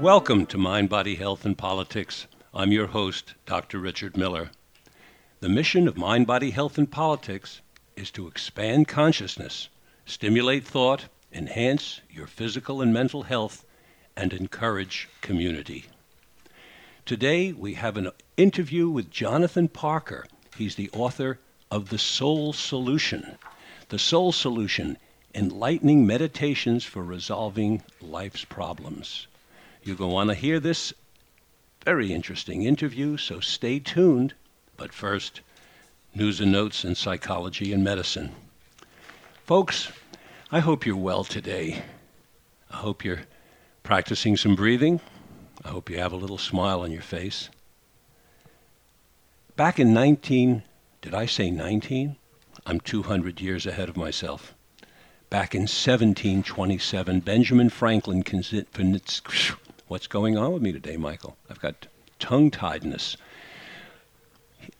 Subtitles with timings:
[0.00, 2.26] Welcome to Mind, Body, Health, and Politics.
[2.54, 3.78] I'm your host, Dr.
[3.78, 4.50] Richard Miller.
[5.40, 7.60] The mission of Mind, Body, Health, and Politics
[7.96, 9.68] is to expand consciousness,
[10.06, 11.04] stimulate thought,
[11.34, 13.66] enhance your physical and mental health,
[14.16, 15.84] and encourage community.
[17.04, 20.26] Today, we have an interview with Jonathan Parker.
[20.56, 21.40] He's the author
[21.70, 23.36] of The Soul Solution.
[23.90, 24.96] The Soul Solution
[25.34, 29.26] Enlightening Meditations for Resolving Life's Problems.
[29.82, 30.92] You're going to want to hear this
[31.84, 34.34] very interesting interview, so stay tuned.
[34.76, 35.40] But first,
[36.14, 38.32] news and notes in psychology and medicine.
[39.46, 39.90] Folks,
[40.52, 41.82] I hope you're well today.
[42.70, 43.22] I hope you're
[43.82, 45.00] practicing some breathing.
[45.64, 47.48] I hope you have a little smile on your face.
[49.56, 50.62] Back in 19,
[51.02, 52.16] did I say 19?
[52.66, 54.54] I'm 200 years ahead of myself.
[55.30, 58.22] Back in 1727, Benjamin Franklin.
[59.90, 61.36] What's going on with me today, Michael?
[61.50, 61.88] I've got
[62.20, 63.16] tongue tiedness.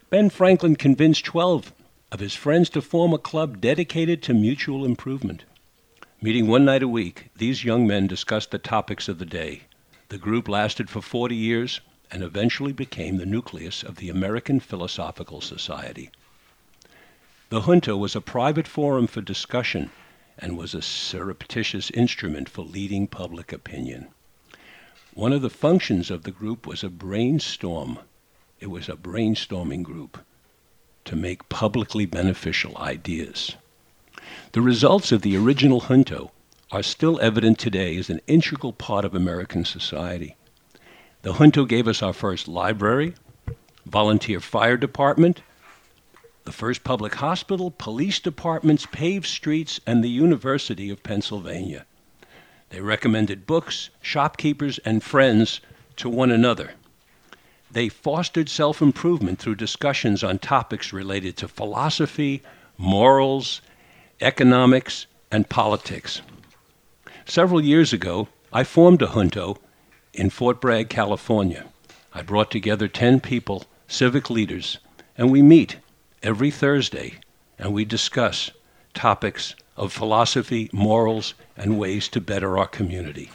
[0.08, 1.72] Ben Franklin convinced 12
[2.12, 5.42] of his friends to form a club dedicated to mutual improvement.
[6.22, 9.62] Meeting one night a week, these young men discussed the topics of the day.
[10.10, 11.80] The group lasted for 40 years
[12.12, 16.10] and eventually became the nucleus of the American Philosophical Society.
[17.48, 19.90] The junto was a private forum for discussion
[20.38, 24.06] and was a surreptitious instrument for leading public opinion.
[25.14, 27.98] One of the functions of the group was a brainstorm.
[28.60, 30.18] It was a brainstorming group
[31.04, 33.56] to make publicly beneficial ideas.
[34.52, 36.30] The results of the original junto
[36.70, 40.36] are still evident today as an integral part of American society.
[41.22, 43.14] The junto gave us our first library,
[43.84, 45.42] volunteer fire department,
[46.44, 51.84] the first public hospital, police departments, paved streets, and the University of Pennsylvania.
[52.70, 55.60] They recommended books, shopkeepers, and friends
[55.96, 56.72] to one another.
[57.70, 62.42] They fostered self improvement through discussions on topics related to philosophy,
[62.78, 63.60] morals,
[64.20, 66.22] economics, and politics.
[67.24, 69.58] Several years ago, I formed a junto
[70.12, 71.66] in Fort Bragg, California.
[72.12, 74.78] I brought together 10 people, civic leaders,
[75.16, 75.76] and we meet
[76.22, 77.20] every Thursday
[77.58, 78.50] and we discuss
[78.94, 83.30] topics of philosophy, morals, and ways to better our community.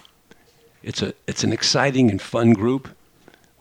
[0.84, 2.88] It's, a, it's an exciting and fun group.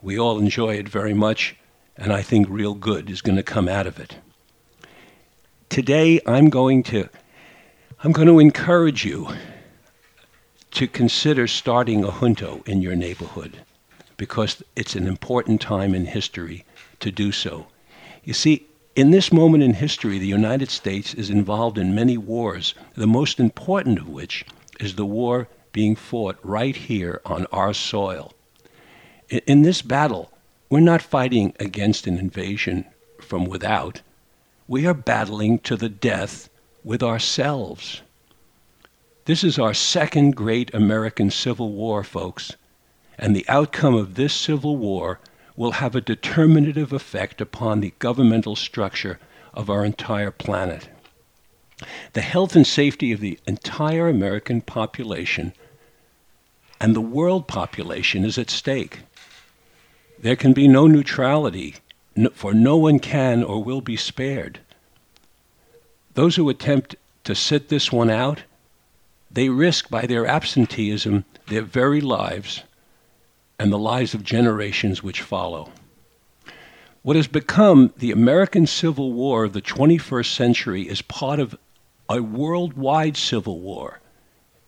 [0.03, 1.55] We all enjoy it very much,
[1.97, 4.17] and I think real good is going to come out of it.
[5.67, 7.09] Today, I'm going to,
[8.03, 9.29] I'm going to encourage you
[10.69, 13.57] to consider starting a junto in your neighborhood
[14.15, 16.65] because it's an important time in history
[16.99, 17.65] to do so.
[18.23, 22.73] You see, in this moment in history, the United States is involved in many wars,
[22.95, 24.45] the most important of which
[24.79, 28.33] is the war being fought right here on our soil.
[29.29, 30.31] In this battle,
[30.69, 32.85] we're not fighting against an invasion
[33.19, 34.01] from without.
[34.67, 36.49] We are battling to the death
[36.83, 38.01] with ourselves.
[39.25, 42.55] This is our second great American Civil War, folks,
[43.17, 45.19] and the outcome of this Civil War
[45.55, 49.19] will have a determinative effect upon the governmental structure
[49.53, 50.89] of our entire planet.
[52.13, 55.53] The health and safety of the entire American population
[56.79, 58.99] and the world population is at stake.
[60.19, 61.75] There can be no neutrality,
[62.33, 64.59] for no one can or will be spared.
[66.13, 68.43] Those who attempt to sit this one out,
[69.31, 72.63] they risk by their absenteeism their very lives
[73.57, 75.71] and the lives of generations which follow.
[77.01, 81.57] What has become the American Civil War of the 21st century is part of
[82.09, 83.99] a worldwide civil war.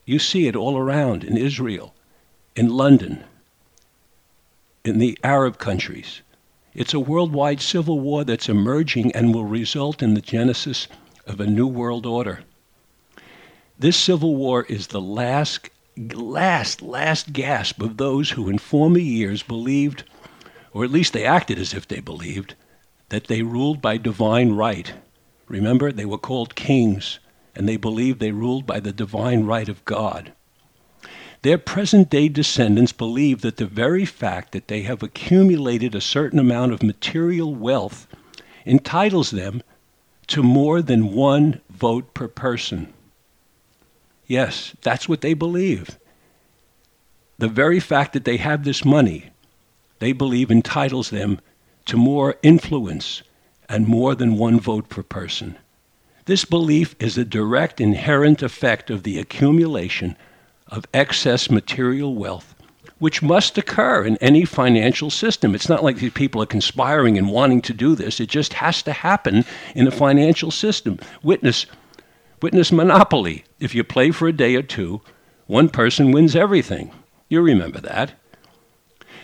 [0.04, 1.94] You see it all around in Israel,
[2.56, 3.24] in London,
[4.84, 6.22] in the Arab countries.
[6.74, 10.86] It's a worldwide civil war that's emerging and will result in the genesis
[11.26, 12.40] of a new world order.
[13.78, 15.70] This civil war is the last
[16.14, 20.04] last, last gasp of those who in former years believed,
[20.72, 22.54] or at least they acted as if they believed,
[23.08, 24.92] that they ruled by divine right.
[25.48, 27.18] Remember, they were called kings,
[27.54, 30.32] and they believed they ruled by the divine right of God.
[31.42, 36.38] Their present day descendants believe that the very fact that they have accumulated a certain
[36.38, 38.06] amount of material wealth
[38.66, 39.62] entitles them
[40.26, 42.92] to more than one vote per person.
[44.28, 45.98] Yes, that's what they believe.
[47.38, 49.30] The very fact that they have this money,
[49.98, 51.40] they believe entitles them
[51.86, 53.22] to more influence
[53.68, 55.56] and more than one vote per person.
[56.26, 60.16] This belief is a direct inherent effect of the accumulation
[60.68, 62.54] of excess material wealth
[62.98, 65.54] which must occur in any financial system.
[65.54, 68.20] It's not like these people are conspiring and wanting to do this.
[68.20, 69.44] It just has to happen
[69.74, 70.98] in a financial system.
[71.22, 71.66] Witness,
[72.40, 73.44] witness monopoly.
[73.58, 75.00] If you play for a day or two,
[75.46, 76.90] one person wins everything.
[77.28, 78.14] You remember that.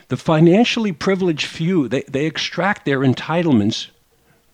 [0.08, 3.88] The financially privileged few, they, they extract their entitlements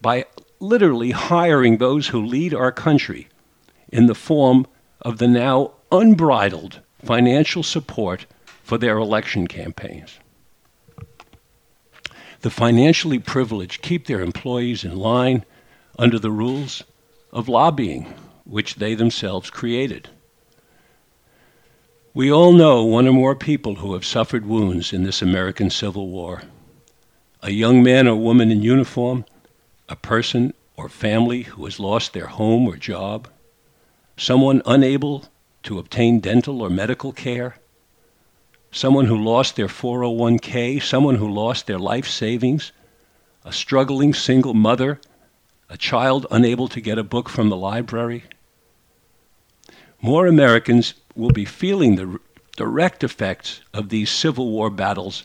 [0.00, 0.24] by
[0.60, 3.28] literally hiring those who lead our country
[3.88, 4.66] in the form
[5.00, 8.26] of the now unbridled financial support
[8.62, 10.18] for their election campaigns.
[12.42, 15.44] The financially privileged keep their employees in line
[15.98, 16.84] under the rules
[17.32, 18.12] of lobbying,
[18.50, 20.08] which they themselves created.
[22.12, 26.08] We all know one or more people who have suffered wounds in this American Civil
[26.08, 26.42] War.
[27.42, 29.24] A young man or woman in uniform,
[29.88, 33.28] a person or family who has lost their home or job,
[34.16, 35.26] someone unable
[35.62, 37.54] to obtain dental or medical care,
[38.72, 42.72] someone who lost their 401k, someone who lost their life savings,
[43.44, 45.00] a struggling single mother,
[45.68, 48.24] a child unable to get a book from the library.
[50.02, 52.18] More Americans will be feeling the
[52.56, 55.24] direct effects of these Civil War battles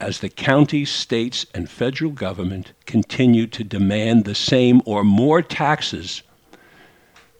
[0.00, 6.22] as the counties, states, and federal government continue to demand the same or more taxes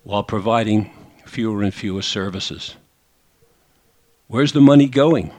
[0.02, 0.90] while providing
[1.24, 2.74] fewer and fewer services.
[4.26, 5.30] Where's the money going?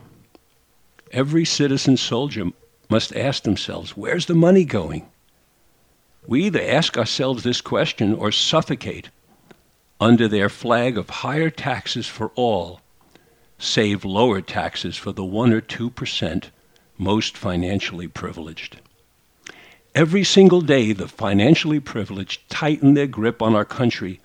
[1.12, 2.46] Every citizen soldier
[2.90, 5.10] must ask themselves, where's the money going?
[6.26, 9.10] We either ask ourselves this question or suffocate
[10.00, 12.82] under their flag of higher taxes for all,
[13.58, 16.46] save lower taxes for the 1 or 2%
[16.98, 18.80] most financially privileged.
[19.96, 24.20] Every single day, the financially privileged tighten their grip on our country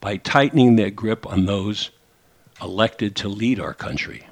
[0.00, 1.90] by tightening their grip on those
[2.60, 4.26] elected to lead our country.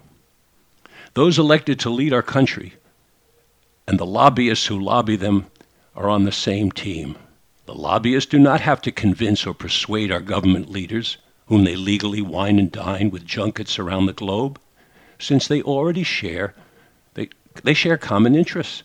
[1.14, 2.74] Those elected to lead our country
[3.88, 5.46] and the lobbyists who lobby them
[5.94, 7.16] are on the same team.
[7.66, 11.16] The lobbyists do not have to convince or persuade our government leaders,
[11.46, 14.60] whom they legally wine and dine with junkets around the globe,
[15.18, 16.54] since they already share
[17.14, 17.28] they,
[17.64, 18.84] they share common interests.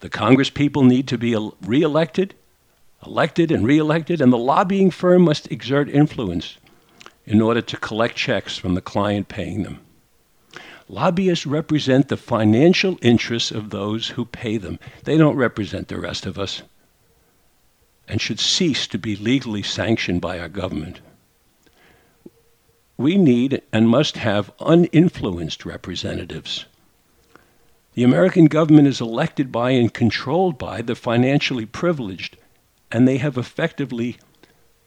[0.00, 2.34] The Congress people need to be reelected,
[3.04, 6.56] elected and reelected, and the lobbying firm must exert influence
[7.26, 9.80] in order to collect checks from the client paying them.
[10.88, 14.78] Lobbyists represent the financial interests of those who pay them.
[15.04, 16.62] They don't represent the rest of us
[18.08, 21.00] and should cease to be legally sanctioned by our government.
[22.96, 26.66] We need and must have uninfluenced representatives.
[27.94, 32.36] The American government is elected by and controlled by the financially privileged,
[32.90, 34.18] and they have effectively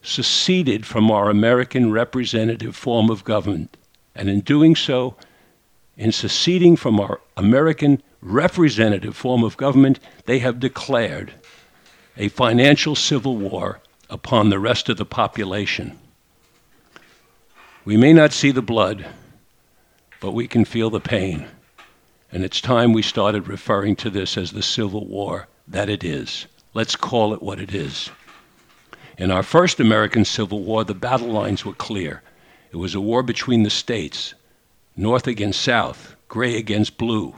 [0.02, 3.76] seceded from our American representative form of government.
[4.16, 5.16] And in doing so,
[5.98, 11.34] in seceding from our American representative form of government, they have declared
[12.18, 13.80] a financial civil war
[14.10, 15.98] upon the rest of the population.
[17.86, 19.06] We may not see the blood,
[20.20, 21.48] but we can feel the pain.
[22.32, 26.48] And it's time we started referring to this as the Civil War that it is.
[26.74, 28.10] Let's call it what it is.
[29.18, 32.22] In our first American Civil War, the battle lines were clear.
[32.72, 34.34] It was a war between the states,
[34.96, 37.36] North against South, gray against blue.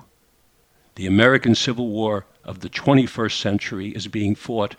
[0.96, 4.76] The American Civil War of the 21st century is being fought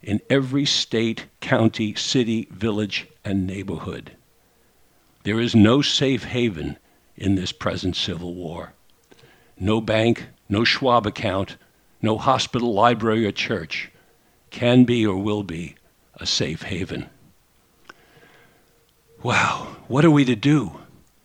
[0.00, 4.12] in every state, county, city, village, and neighborhood.
[5.24, 6.78] There is no safe haven
[7.16, 8.72] in this present Civil War.
[9.58, 11.56] No bank, no Schwab account,
[12.00, 13.90] no hospital, library, or church
[14.50, 15.74] can be or will be
[16.14, 17.10] a safe haven.
[19.24, 20.78] Wow, what are we to do?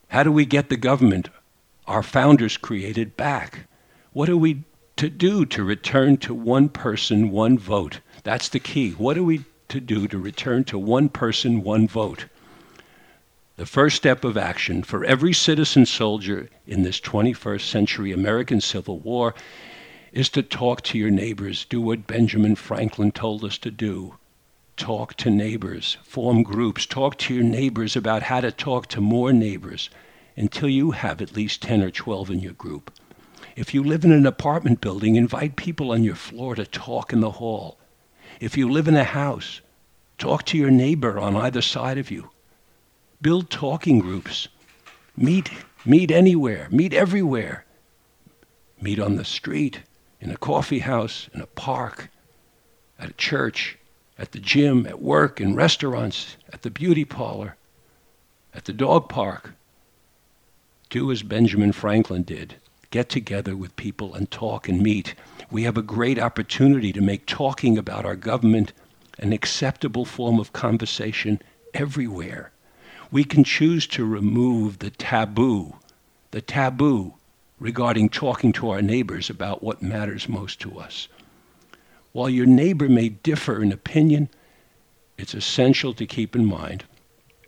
[0.08, 1.30] How do we get the government
[1.86, 3.68] our founders created back?
[4.12, 4.64] What are we
[4.98, 8.00] to do to return to one person, one vote?
[8.24, 8.92] That's the key.
[8.92, 12.26] What are we to do to return to one person, one vote?
[13.56, 19.00] The first step of action for every citizen soldier in this 21st century American Civil
[19.00, 19.36] War
[20.12, 21.66] is to talk to your neighbors.
[21.66, 24.16] Do what Benjamin Franklin told us to do.
[24.76, 29.32] Talk to neighbors, form groups, talk to your neighbors about how to talk to more
[29.32, 29.90] neighbors
[30.36, 32.92] until you have at least 10 or 12 in your group.
[33.56, 37.20] If you live in an apartment building, invite people on your floor to talk in
[37.20, 37.78] the hall.
[38.40, 39.62] If you live in a house,
[40.18, 42.32] talk to your neighbor on either side of you.
[43.22, 44.48] Build talking groups.
[45.16, 45.52] Meet,
[45.86, 47.66] meet anywhere, meet everywhere.
[48.82, 49.82] Meet on the street,
[50.20, 52.10] in a coffee house, in a park,
[52.98, 53.78] at a church,
[54.18, 57.56] at the gym, at work, in restaurants, at the beauty parlor,
[58.54, 59.52] at the dog park,
[60.90, 62.56] Do as Benjamin Franklin did.
[62.94, 65.16] Get together with people and talk and meet.
[65.50, 68.72] We have a great opportunity to make talking about our government
[69.18, 71.42] an acceptable form of conversation
[71.74, 72.52] everywhere.
[73.10, 75.74] We can choose to remove the taboo,
[76.30, 77.16] the taboo
[77.60, 81.08] regarding talking to our neighbors about what matters most to us.
[82.12, 84.30] While your neighbor may differ in opinion,
[85.18, 86.84] it's essential to keep in mind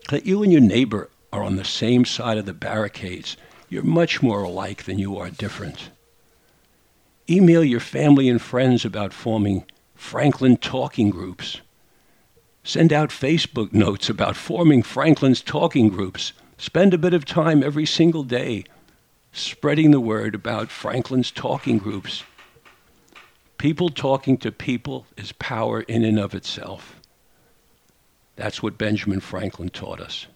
[0.10, 3.38] that you and your neighbor are on the same side of the barricades.
[3.70, 5.90] You're much more alike than you are different.
[7.30, 11.62] Email your family and friends about forming Franklin talking groups.
[12.64, 16.34] Send out Facebook notes about forming Franklin's talking groups.
[16.58, 18.64] Spend a bit of time every single day
[19.32, 22.24] spreading the word about Franklin's talking groups.
[23.58, 27.02] People talking to people is power in and of itself.
[28.36, 30.28] That's what Benjamin Franklin taught us.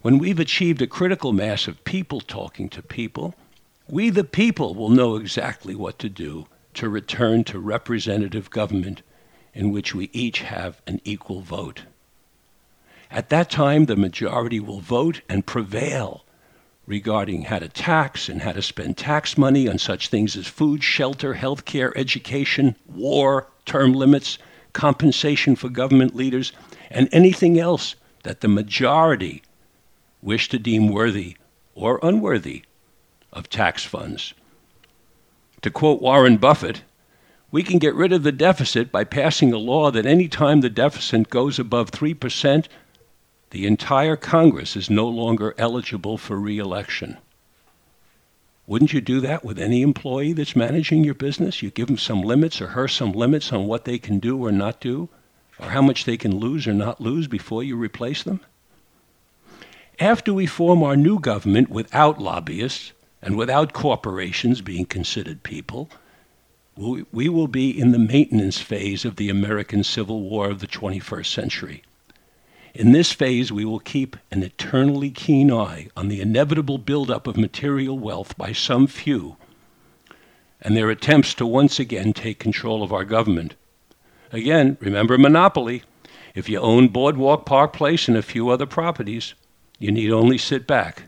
[0.00, 3.34] When we've achieved a critical mass of people talking to people,
[3.88, 9.02] we the people will know exactly what to do to return to representative government
[9.52, 11.82] in which we each have an equal vote.
[13.10, 16.24] At that time, the majority will vote and prevail
[16.86, 20.84] regarding how to tax and how to spend tax money on such things as food,
[20.84, 24.38] shelter, health care, education, war, term limits,
[24.74, 26.52] compensation for government leaders,
[26.88, 29.42] and anything else that the majority
[30.22, 31.36] wish to deem worthy
[31.74, 32.64] or unworthy
[33.32, 34.34] of tax funds.
[35.62, 36.82] To quote Warren Buffett,
[37.50, 40.70] we can get rid of the deficit by passing a law that any time the
[40.70, 42.66] deficit goes above 3%,
[43.50, 47.16] the entire Congress is no longer eligible for reelection.
[48.66, 51.62] Wouldn't you do that with any employee that's managing your business?
[51.62, 54.52] You give them some limits or her some limits on what they can do or
[54.52, 55.08] not do,
[55.58, 58.40] or how much they can lose or not lose before you replace them?
[60.00, 65.90] After we form our new government without lobbyists and without corporations being considered people,
[66.76, 71.26] we will be in the maintenance phase of the American Civil War of the 21st
[71.26, 71.82] century.
[72.74, 77.36] In this phase, we will keep an eternally keen eye on the inevitable buildup of
[77.36, 79.36] material wealth by some few
[80.60, 83.56] and their attempts to once again take control of our government.
[84.32, 85.82] Again, remember monopoly.
[86.34, 89.34] If you own Boardwalk Park Place and a few other properties,
[89.78, 91.04] you need only sit back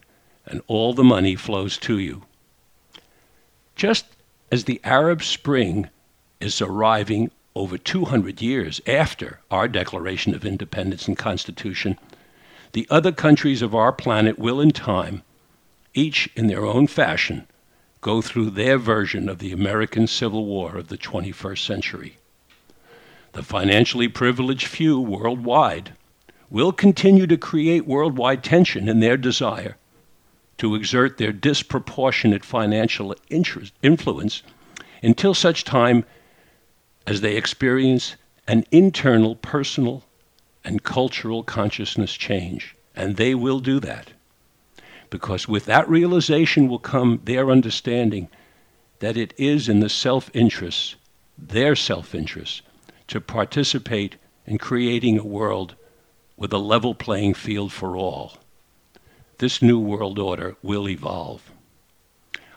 [0.46, 2.22] and all the money flows to you.
[3.76, 4.06] Just
[4.52, 5.88] as the Arab Spring
[6.40, 11.98] is arriving over 200 years after our Declaration of Independence and Constitution,
[12.72, 15.22] the other countries of our planet will, in time,
[15.94, 17.46] each in their own fashion,
[18.00, 22.16] go through their version of the American Civil War of the 21st century.
[23.32, 25.92] The financially privileged few worldwide
[26.50, 29.76] will continue to create worldwide tension in their desire
[30.58, 34.42] to exert their disproportionate financial interest, influence
[35.02, 36.04] until such time
[37.06, 38.16] as they experience
[38.46, 40.04] an internal personal
[40.64, 42.76] and cultural consciousness change.
[42.94, 44.10] And they will do that.
[45.08, 48.28] Because with that realization will come their understanding
[48.98, 50.96] that it is in the self interest,
[51.38, 52.62] their self interest,
[53.08, 54.16] to participate
[54.46, 55.74] in creating a world
[56.40, 58.38] with a level playing field for all.
[59.38, 61.48] This new world order will evolve.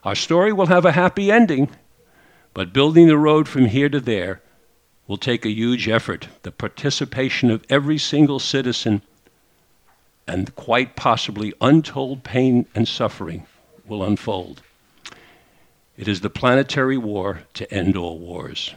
[0.04, 1.70] Our story will have a happy ending
[2.54, 4.42] but building the road from here to there
[5.08, 9.02] will take a huge effort, the participation of every single citizen,
[10.28, 13.46] and quite possibly untold pain and suffering
[13.86, 14.62] will unfold.
[15.98, 18.74] It is the planetary war to end all wars.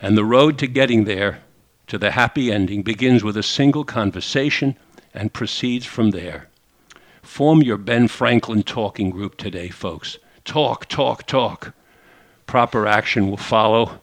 [0.00, 1.42] And the road to getting there,
[1.90, 4.76] to the happy ending, begins with a single conversation
[5.12, 6.48] and proceeds from there.
[7.22, 10.18] Form your Ben Franklin talking group today, folks.
[10.44, 11.74] Talk, talk, talk
[12.50, 14.00] proper action will follow,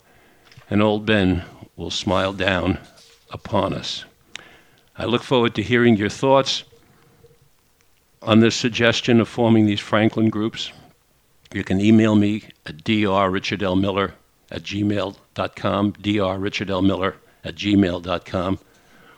[0.69, 1.43] and old Ben
[1.75, 2.79] will smile down
[3.29, 4.05] upon us.
[4.97, 6.63] I look forward to hearing your thoughts
[8.21, 10.71] on this suggestion of forming these Franklin groups.
[11.53, 14.13] You can email me at drrichardlmiller
[14.49, 17.13] at gmail.com, drrichardlmiller
[17.47, 18.59] at gmail.com,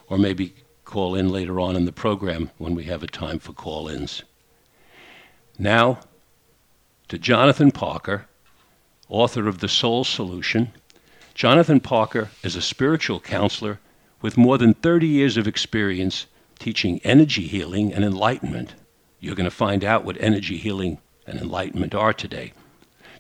[0.08, 0.54] or maybe
[0.86, 4.24] call in later on in the program when we have a time for call ins.
[5.58, 6.00] Now,
[7.10, 8.28] to Jonathan Parker
[9.10, 10.72] author of The Soul Solution.
[11.34, 13.80] Jonathan Parker is a spiritual counselor
[14.22, 16.28] with more than 30 years of experience
[16.60, 18.76] teaching energy healing and enlightenment.
[19.20, 22.54] You're going to find out what energy healing and enlightenment are today.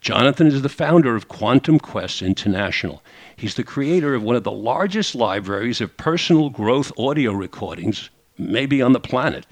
[0.01, 3.03] Jonathan is the founder of Quantum Quest International.
[3.35, 8.81] He's the creator of one of the largest libraries of personal growth audio recordings, maybe
[8.81, 9.45] on the planet,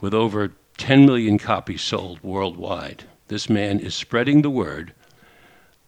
[0.00, 3.04] with over 10 million copies sold worldwide.
[3.28, 4.92] This man is spreading the word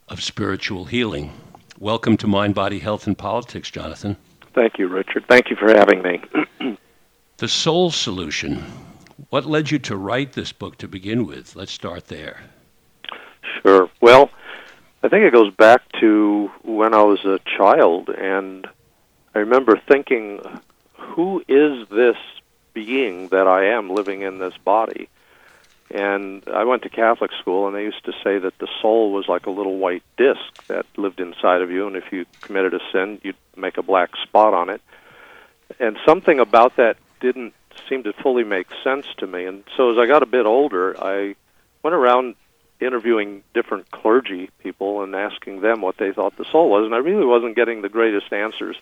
[0.09, 1.33] of spiritual healing.
[1.81, 4.17] Welcome to Mind, Body, Health, and Politics, Jonathan.
[4.55, 5.25] Thank you, Richard.
[5.29, 6.23] Thank you for having me.
[7.39, 8.65] the Soul Solution.
[9.31, 11.57] What led you to write this book to begin with?
[11.57, 12.39] Let's start there.
[13.63, 13.91] Sure.
[14.01, 14.31] Well,
[15.03, 18.67] I think it goes back to when I was a child, and
[19.35, 20.41] I remember thinking,
[20.95, 22.17] who is this
[22.75, 25.09] being that I am living in this body?
[25.91, 29.29] And I went to Catholic school, and they used to say that the soul was
[29.29, 32.81] like a little white disc that lived inside of you, and if you committed a
[32.93, 34.83] sin, you'd make a black spot on it.
[35.79, 37.55] And something about that didn't
[37.89, 39.45] seem to fully make sense to me.
[39.45, 41.37] And so as I got a bit older, I
[41.83, 42.35] went around
[42.81, 46.99] interviewing different clergy people and asking them what they thought the soul was, and I
[46.99, 48.77] really wasn't getting the greatest answers,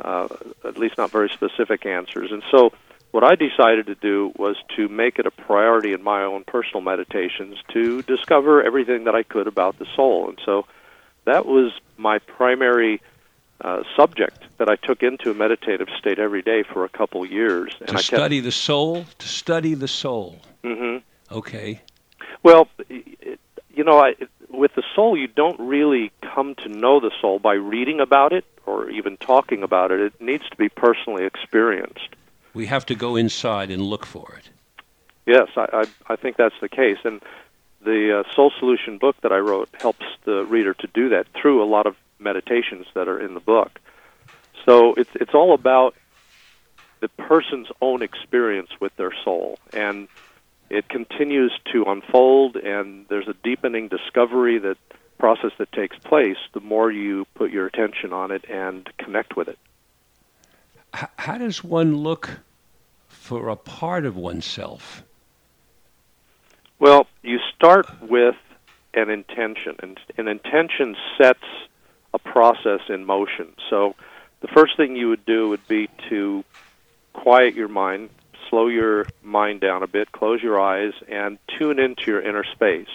[0.00, 0.28] uh,
[0.64, 2.30] at least not very specific answers.
[2.32, 2.72] And so,
[3.12, 6.80] what I decided to do was to make it a priority in my own personal
[6.80, 10.28] meditations to discover everything that I could about the soul.
[10.28, 10.66] And so,
[11.24, 13.00] that was my primary
[13.60, 17.74] uh, subject that I took into a meditative state every day for a couple years.
[17.80, 19.04] And to I study the soul.
[19.18, 20.40] To study the soul.
[20.62, 20.98] Mm-hmm.
[21.34, 21.80] Okay.
[22.42, 24.14] Well, you know, I,
[24.48, 28.44] with the soul, you don't really come to know the soul by reading about it
[28.66, 30.00] or even talking about it.
[30.00, 32.08] It needs to be personally experienced.
[32.54, 34.50] We have to go inside and look for it.
[35.26, 36.98] Yes, I, I, I think that's the case.
[37.04, 37.20] And
[37.82, 41.62] the uh, Soul Solution book that I wrote helps the reader to do that through
[41.62, 43.80] a lot of meditations that are in the book.
[44.64, 45.94] So it's it's all about
[47.00, 50.08] the person's own experience with their soul and
[50.70, 54.76] it continues to unfold, and there's a deepening discovery that
[55.18, 59.48] process that takes place the more you put your attention on it and connect with
[59.48, 59.58] it.
[60.92, 62.40] How does one look
[63.08, 65.02] for a part of oneself?
[66.78, 68.36] Well, you start with
[68.92, 71.44] an intention, and an intention sets
[72.12, 73.54] a process in motion.
[73.70, 73.94] So,
[74.40, 76.44] the first thing you would do would be to
[77.12, 78.10] quiet your mind,
[78.48, 82.88] slow your mind down a bit, close your eyes, and tune into your inner space.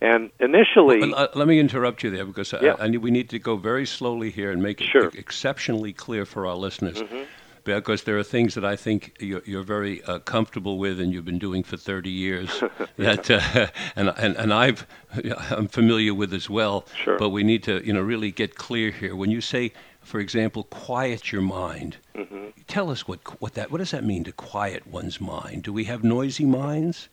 [0.00, 2.76] And initially, well, uh, let me interrupt you there because yeah.
[2.78, 5.10] I, I, we need to go very slowly here and make it sure.
[5.14, 7.02] exceptionally clear for our listeners.
[7.02, 7.24] Mm-hmm.
[7.64, 11.26] Because there are things that I think you're, you're very uh, comfortable with, and you've
[11.26, 12.62] been doing for 30 years.
[12.96, 14.86] that uh, and and and I've
[15.50, 16.86] I'm familiar with as well.
[17.04, 17.18] Sure.
[17.18, 19.14] But we need to you know really get clear here.
[19.14, 19.72] When you say
[20.08, 21.98] for example, quiet your mind.
[22.16, 22.46] Mm-hmm.
[22.66, 25.62] Tell us what what that what does that mean to quiet one's mind?
[25.62, 27.08] Do we have noisy minds?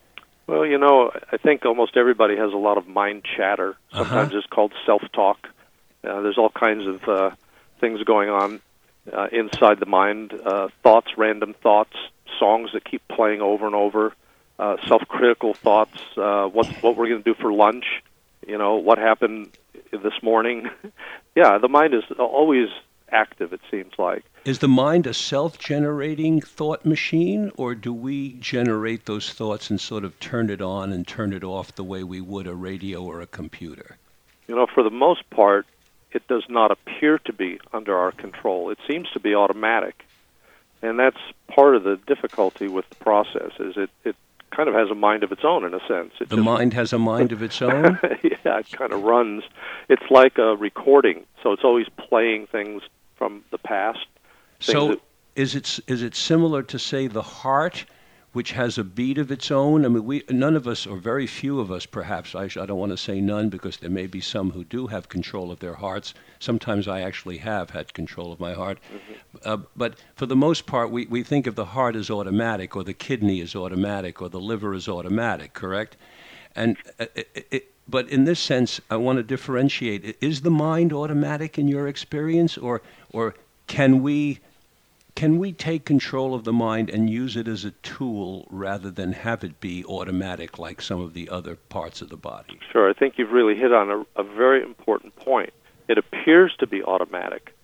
[0.47, 3.71] Well, you know, I think almost everybody has a lot of mind chatter.
[3.91, 4.03] Uh-huh.
[4.03, 4.38] Sometimes uh-huh.
[4.38, 5.47] it's called self-talk.
[6.03, 7.31] Uh, there's all kinds of uh,
[7.79, 8.62] things going on
[9.12, 10.34] uh, inside the mind.
[10.34, 11.95] Uh, thoughts, random thoughts,
[12.39, 14.13] songs that keep playing over and over.
[14.60, 15.97] Uh, self-critical thoughts.
[16.15, 18.03] Uh, what what we're going to do for lunch?
[18.47, 19.51] You know, what happened
[19.91, 20.69] this morning?
[21.36, 22.69] yeah, the mind is always
[23.12, 24.23] active, it seems like.
[24.45, 29.79] Is the mind a self generating thought machine, or do we generate those thoughts and
[29.79, 33.03] sort of turn it on and turn it off the way we would a radio
[33.03, 33.97] or a computer?
[34.47, 35.65] You know, for the most part,
[36.12, 38.69] it does not appear to be under our control.
[38.69, 40.05] It seems to be automatic.
[40.81, 44.15] And that's part of the difficulty with the process is it, it
[44.51, 46.13] kind of has a mind of its own in a sense.
[46.19, 47.99] It the just, mind has a mind of its own.
[48.23, 49.43] yeah, it kind of runs.
[49.89, 52.84] It's like a recording, so it's always playing things
[53.15, 54.05] from the past.
[54.60, 55.01] So, that,
[55.36, 57.86] is it is it similar to say the heart?
[58.36, 59.86] Which has a beat of its own.
[59.86, 62.36] I mean, we none of us, or very few of us, perhaps.
[62.36, 64.88] I, sh- I don't want to say none because there may be some who do
[64.88, 66.13] have control of their hearts.
[66.39, 69.50] Sometimes I actually have had control of my heart, mm-hmm.
[69.50, 72.84] uh, but for the most part, we, we think of the heart as automatic, or
[72.84, 75.54] the kidney is automatic, or the liver is automatic.
[75.54, 75.95] Correct?
[76.58, 80.91] And uh, it, it, but in this sense, I want to differentiate: is the mind
[80.91, 83.34] automatic in your experience, or or
[83.67, 84.39] can we
[85.15, 89.13] can we take control of the mind and use it as a tool rather than
[89.13, 92.60] have it be automatic like some of the other parts of the body?
[92.71, 92.89] Sure.
[92.89, 95.54] I think you've really hit on a, a very important point.
[95.88, 97.56] It appears to be automatic,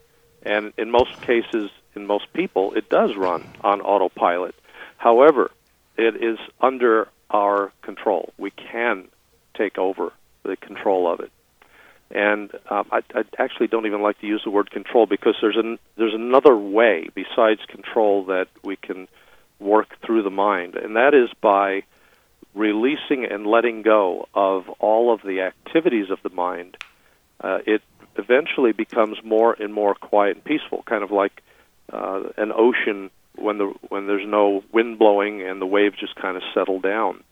[0.43, 4.55] and in most cases, in most people, it does run on autopilot.
[4.97, 5.51] However,
[5.97, 8.31] it is under our control.
[8.37, 9.07] We can
[9.55, 11.31] take over the control of it.
[12.13, 15.57] And um, I, I actually don't even like to use the word control because there's
[15.57, 19.07] an there's another way besides control that we can
[19.59, 21.83] work through the mind, and that is by
[22.53, 26.77] releasing and letting go of all of the activities of the mind.
[27.39, 27.81] Uh, it
[28.17, 31.41] eventually becomes more and more quiet and peaceful, kind of like
[31.91, 36.35] uh, an ocean when the when there's no wind blowing and the waves just kind
[36.35, 37.23] of settle down.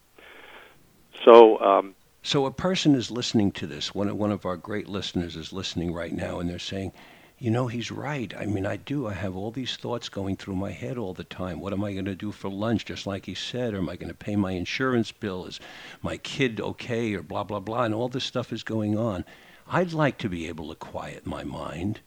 [1.24, 3.94] So um, so a person is listening to this.
[3.94, 6.92] One of, one of our great listeners is listening right now, and they're saying,
[7.38, 8.34] you know, he's right.
[8.36, 9.06] I mean, I do.
[9.06, 11.58] I have all these thoughts going through my head all the time.
[11.60, 13.72] What am I going to do for lunch, just like he said?
[13.72, 15.46] Or am I going to pay my insurance bill?
[15.46, 15.58] Is
[16.02, 17.14] my kid okay?
[17.14, 17.84] Or blah, blah, blah.
[17.84, 19.24] And all this stuff is going on.
[19.66, 22.00] I'd like to be able to quiet my mind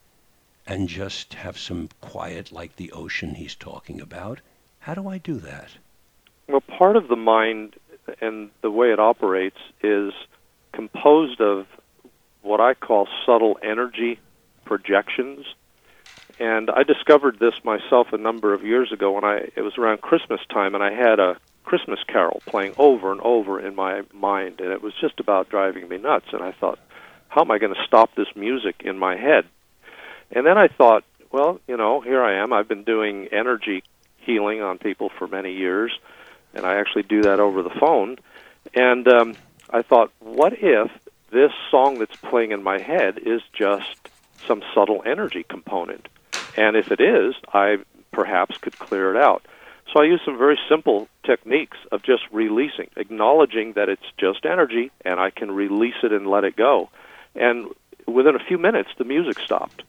[0.68, 4.42] and just have some quiet like the ocean he's talking about.
[4.80, 5.70] How do I do that?
[6.48, 7.78] Well, part of the mind
[8.22, 10.14] and the way it operates is
[10.74, 11.66] composed of
[12.42, 14.20] what I call subtle energy
[14.66, 15.46] projections.
[16.40, 20.02] And I discovered this myself a number of years ago when I it was around
[20.02, 24.60] Christmas time and I had a Christmas carol playing over and over in my mind
[24.60, 26.80] and it was just about driving me nuts and I thought
[27.30, 29.46] how am I going to stop this music in my head?
[30.32, 32.54] And then I thought, well, you know, here I am.
[32.54, 33.84] I've been doing energy
[34.18, 35.92] healing on people for many years
[36.54, 38.18] and I actually do that over the phone.
[38.74, 39.36] And um,
[39.70, 40.92] I thought, what if
[41.32, 44.10] this song that's playing in my head is just
[44.48, 46.08] some subtle energy component?
[46.56, 47.78] And if it is, I
[48.12, 49.44] perhaps could clear it out.
[49.92, 54.92] So I use some very simple techniques of just releasing, acknowledging that it's just energy,
[55.04, 56.90] and I can release it and let it go.
[57.36, 57.68] And
[58.08, 59.84] within a few minutes, the music stopped.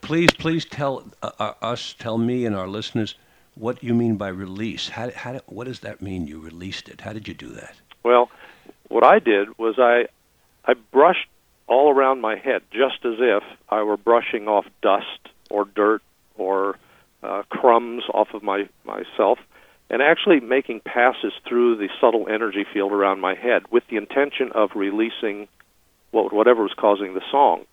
[0.00, 3.16] Please, please tell uh, uh us, tell me, and our listeners
[3.56, 4.88] what you mean by release.
[4.90, 6.26] How, how, what does that mean?
[6.26, 7.00] You released it.
[7.00, 7.74] How did you do that?
[8.04, 8.30] Well,
[8.88, 10.06] what I did was I,
[10.64, 11.26] I brushed
[11.66, 16.02] all around my head, just as if I were brushing off dust or dirt
[16.36, 16.78] or
[17.22, 19.38] uh, crumbs off of my myself,
[19.90, 24.52] and actually making passes through the subtle energy field around my head with the intention
[24.52, 25.48] of releasing
[26.10, 27.64] what, whatever was causing the song.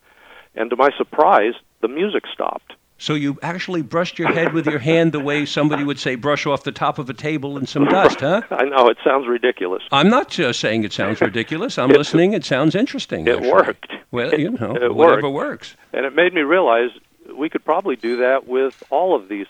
[0.54, 2.72] And to my surprise, the music stopped.
[3.04, 6.46] So you actually brushed your head with your hand the way somebody would say brush
[6.46, 8.40] off the top of a table in some dust, huh?
[8.50, 9.82] I know it sounds ridiculous.
[9.92, 11.76] I'm not uh, saying it sounds ridiculous.
[11.76, 12.32] I'm listening.
[12.32, 13.26] It sounds interesting.
[13.26, 13.52] It actually.
[13.52, 13.92] worked.
[14.10, 15.34] Well, you know, it whatever worked.
[15.34, 15.76] works.
[15.92, 16.92] And it made me realize
[17.36, 19.48] we could probably do that with all of these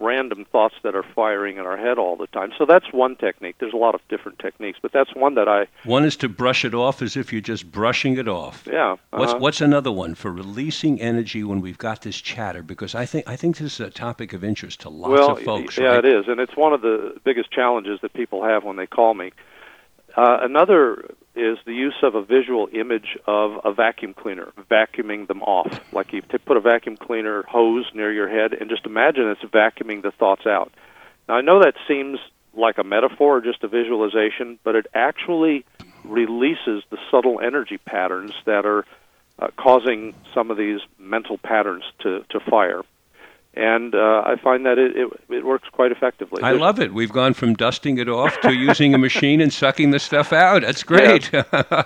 [0.00, 2.52] random thoughts that are firing in our head all the time.
[2.56, 3.56] So that's one technique.
[3.58, 5.66] There's a lot of different techniques, but that's one that I.
[5.84, 8.66] One is to brush it off as if you're just brushing it off.
[8.70, 8.92] Yeah.
[8.92, 9.18] Uh-huh.
[9.18, 12.62] What's what's another one for releasing energy when we've got this chatter?
[12.62, 15.42] Because I think I think this is a topic of interest to lots well, of
[15.42, 15.78] folks.
[15.78, 16.04] Yeah, right?
[16.04, 19.14] it is, and it's one of the biggest challenges that people have when they call
[19.14, 19.32] me.
[20.18, 25.42] Uh, another is the use of a visual image of a vacuum cleaner vacuuming them
[25.42, 25.80] off.
[25.92, 30.02] Like you put a vacuum cleaner hose near your head and just imagine it's vacuuming
[30.02, 30.72] the thoughts out.
[31.28, 32.18] Now, I know that seems
[32.52, 35.64] like a metaphor or just a visualization, but it actually
[36.02, 38.86] releases the subtle energy patterns that are
[39.38, 42.82] uh, causing some of these mental patterns to, to fire
[43.58, 46.42] and uh, I find that it, it, it works quite effectively.
[46.42, 46.94] I love it.
[46.94, 50.62] We've gone from dusting it off to using a machine and sucking the stuff out.
[50.62, 51.30] That's great.
[51.40, 51.82] Yeah.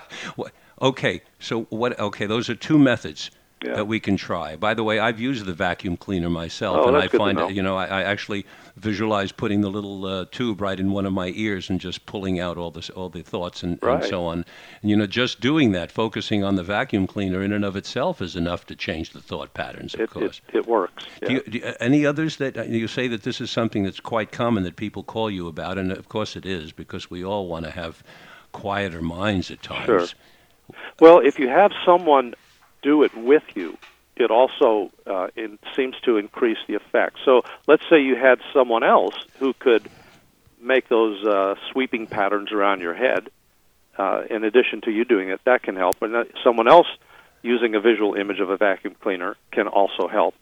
[0.81, 1.99] okay, so what?
[1.99, 3.31] Okay, those are two methods.
[3.65, 3.75] Yeah.
[3.75, 4.57] that we can try.
[4.57, 7.47] By the way, I've used the vacuum cleaner myself, oh, and I find know.
[7.47, 11.13] you know I, I, actually visualize putting the little uh, tube right in one of
[11.13, 14.01] my ears and just pulling out all this all the thoughts and, right.
[14.01, 14.45] and so on.
[14.81, 18.21] And you know, just doing that, focusing on the vacuum cleaner in and of itself
[18.21, 19.93] is enough to change the thought patterns.
[19.93, 21.05] Of it, course, it, it works.
[21.21, 21.27] Yeah.
[21.27, 23.99] Do you, do you, any others that uh, you say that this is something that's
[23.99, 27.47] quite common that people call you about, and of course it is because we all
[27.47, 28.03] want to have
[28.51, 29.85] quieter minds at times.
[29.85, 30.07] Sure.
[30.99, 32.33] Well, if you have someone
[32.81, 33.77] do it with you,
[34.15, 37.17] it also uh, it seems to increase the effect.
[37.25, 39.89] So let's say you had someone else who could
[40.61, 43.29] make those uh, sweeping patterns around your head.
[43.97, 46.01] Uh, in addition to you doing it, that can help.
[46.01, 46.87] And someone else
[47.43, 50.33] using a visual image of a vacuum cleaner can also help.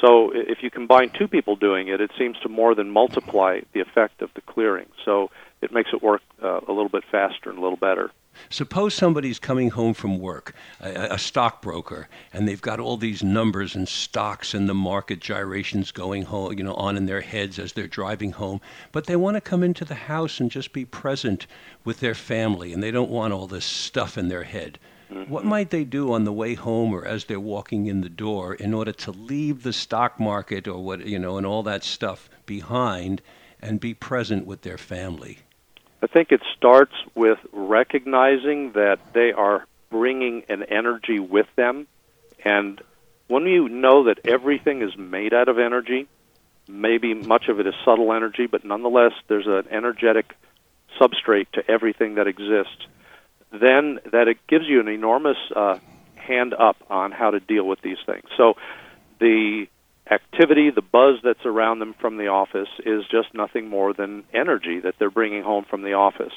[0.00, 3.80] So if you combine two people doing it, it seems to more than multiply the
[3.80, 4.86] effect of the clearing.
[5.04, 5.30] So
[5.60, 8.10] it makes it work uh, a little bit faster and a little better.
[8.50, 13.74] Suppose somebody's coming home from work, a, a, stockbroker, and they've got all these numbers
[13.74, 17.72] and stocks and the market gyrations going home, you know, on in their heads as
[17.72, 21.46] they're driving home, but they want to come into the house and just be present
[21.84, 24.78] with their family, and they don't want all this stuff in their head.
[25.12, 25.30] Mm-hmm.
[25.30, 28.54] What might they do on the way home or as they're walking in the door
[28.54, 32.30] in order to leave the stock market or what, you know, and all that stuff
[32.46, 33.20] behind
[33.60, 35.40] and be present with their family?
[36.02, 41.86] I think it starts with recognizing that they are bringing an energy with them.
[42.44, 42.80] And
[43.28, 46.08] when you know that everything is made out of energy,
[46.66, 50.34] maybe much of it is subtle energy, but nonetheless there's an energetic
[51.00, 52.86] substrate to everything that exists,
[53.52, 55.78] then that it gives you an enormous uh,
[56.16, 58.24] hand up on how to deal with these things.
[58.36, 58.54] So
[59.20, 59.66] the
[60.12, 64.80] activity, the buzz that's around them from the office is just nothing more than energy
[64.80, 66.32] that they're bringing home from the office.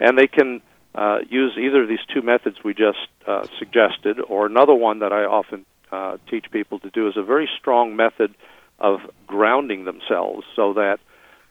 [0.00, 0.60] And they can
[0.94, 5.12] uh, use either of these two methods we just uh, suggested, or another one that
[5.12, 8.34] I often uh, teach people to do is a very strong method
[8.78, 10.98] of grounding themselves so that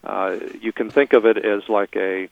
[0.04, 2.28] uh, you can think of it as like a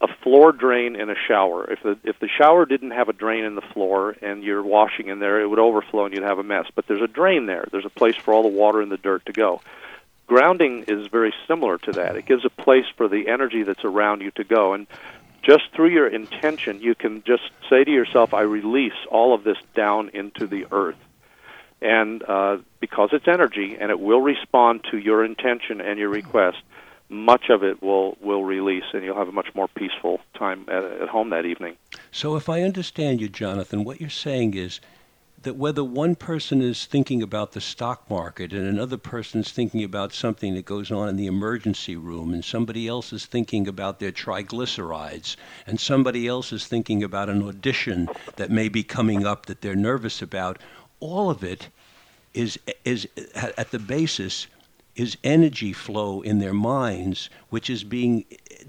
[0.00, 1.70] a floor drain in a shower.
[1.70, 5.08] If the if the shower didn't have a drain in the floor and you're washing
[5.08, 6.66] in there, it would overflow and you'd have a mess.
[6.74, 7.66] But there's a drain there.
[7.70, 9.60] There's a place for all the water and the dirt to go.
[10.26, 12.16] Grounding is very similar to that.
[12.16, 14.86] It gives a place for the energy that's around you to go and
[15.42, 19.56] just through your intention you can just say to yourself I release all of this
[19.74, 20.98] down into the earth.
[21.82, 26.58] And uh, because it's energy and it will respond to your intention and your request,
[27.10, 30.84] much of it will will release, and you'll have a much more peaceful time at,
[30.84, 31.76] at home that evening.
[32.12, 34.80] So, if I understand you, Jonathan, what you're saying is
[35.42, 39.82] that whether one person is thinking about the stock market and another person is thinking
[39.82, 44.00] about something that goes on in the emergency room and somebody else is thinking about
[44.00, 49.46] their triglycerides and somebody else is thinking about an audition that may be coming up
[49.46, 50.58] that they're nervous about
[51.00, 51.68] all of it
[52.34, 54.46] is is at the basis
[54.96, 58.24] is energy flow in their minds, which is being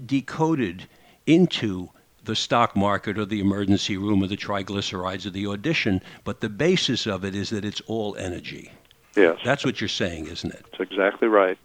[0.06, 0.86] decoded
[1.26, 1.88] into
[2.24, 6.48] the stock market or the emergency room or the triglycerides or the audition, but the
[6.48, 8.70] basis of it is that it's all energy.
[9.16, 9.38] Yes.
[9.44, 10.64] That's what you're saying, isn't it?
[10.70, 11.58] That's exactly right.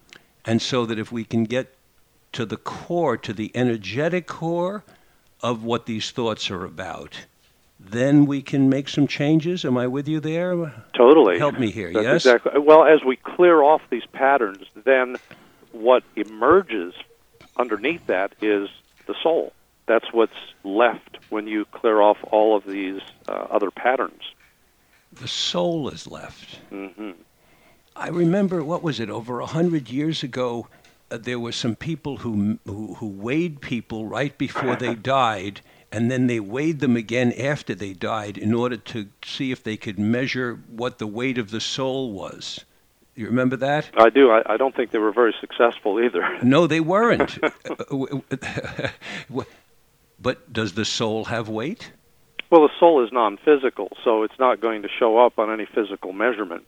[0.44, 1.74] And so that if we can get
[2.32, 4.84] to the core, to the energetic core
[5.42, 7.26] of what these thoughts are about,
[7.80, 9.64] then we can make some changes.
[9.64, 10.72] Am I with you there?
[10.94, 11.38] Totally.
[11.38, 11.92] Help me here.
[11.92, 12.26] That's yes.
[12.26, 12.60] Exactly.
[12.60, 15.16] Well, as we clear off these patterns, then
[15.72, 16.94] what emerges
[17.56, 18.68] underneath that is
[19.06, 19.52] the soul.
[19.86, 20.32] That's what's
[20.64, 24.22] left when you clear off all of these uh, other patterns.
[25.12, 26.58] The soul is left.
[26.70, 27.12] Mm-hmm.
[27.96, 30.68] I remember what was it over a hundred years ago.
[31.10, 36.10] Uh, there were some people who, who who weighed people right before they died and
[36.10, 39.98] then they weighed them again after they died in order to see if they could
[39.98, 42.64] measure what the weight of the soul was.
[43.14, 43.90] You remember that?
[43.96, 44.30] I do.
[44.30, 46.38] I, I don't think they were very successful either.
[46.42, 47.38] No, they weren't.
[50.20, 51.92] but does the soul have weight?
[52.50, 55.66] Well, the soul is non physical, so it's not going to show up on any
[55.66, 56.64] physical measurement.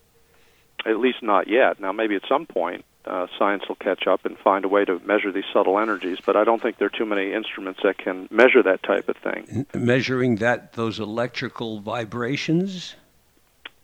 [0.84, 1.78] At least not yet.
[1.78, 4.98] Now, maybe at some point uh, science will catch up and find a way to
[5.00, 6.18] measure these subtle energies.
[6.24, 9.16] But I don't think there are too many instruments that can measure that type of
[9.16, 9.66] thing.
[9.74, 12.94] Measuring that those electrical vibrations.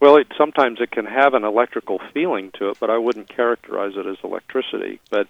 [0.01, 3.93] Well, it, sometimes it can have an electrical feeling to it, but I wouldn't characterize
[3.97, 5.01] it as electricity.
[5.11, 5.29] But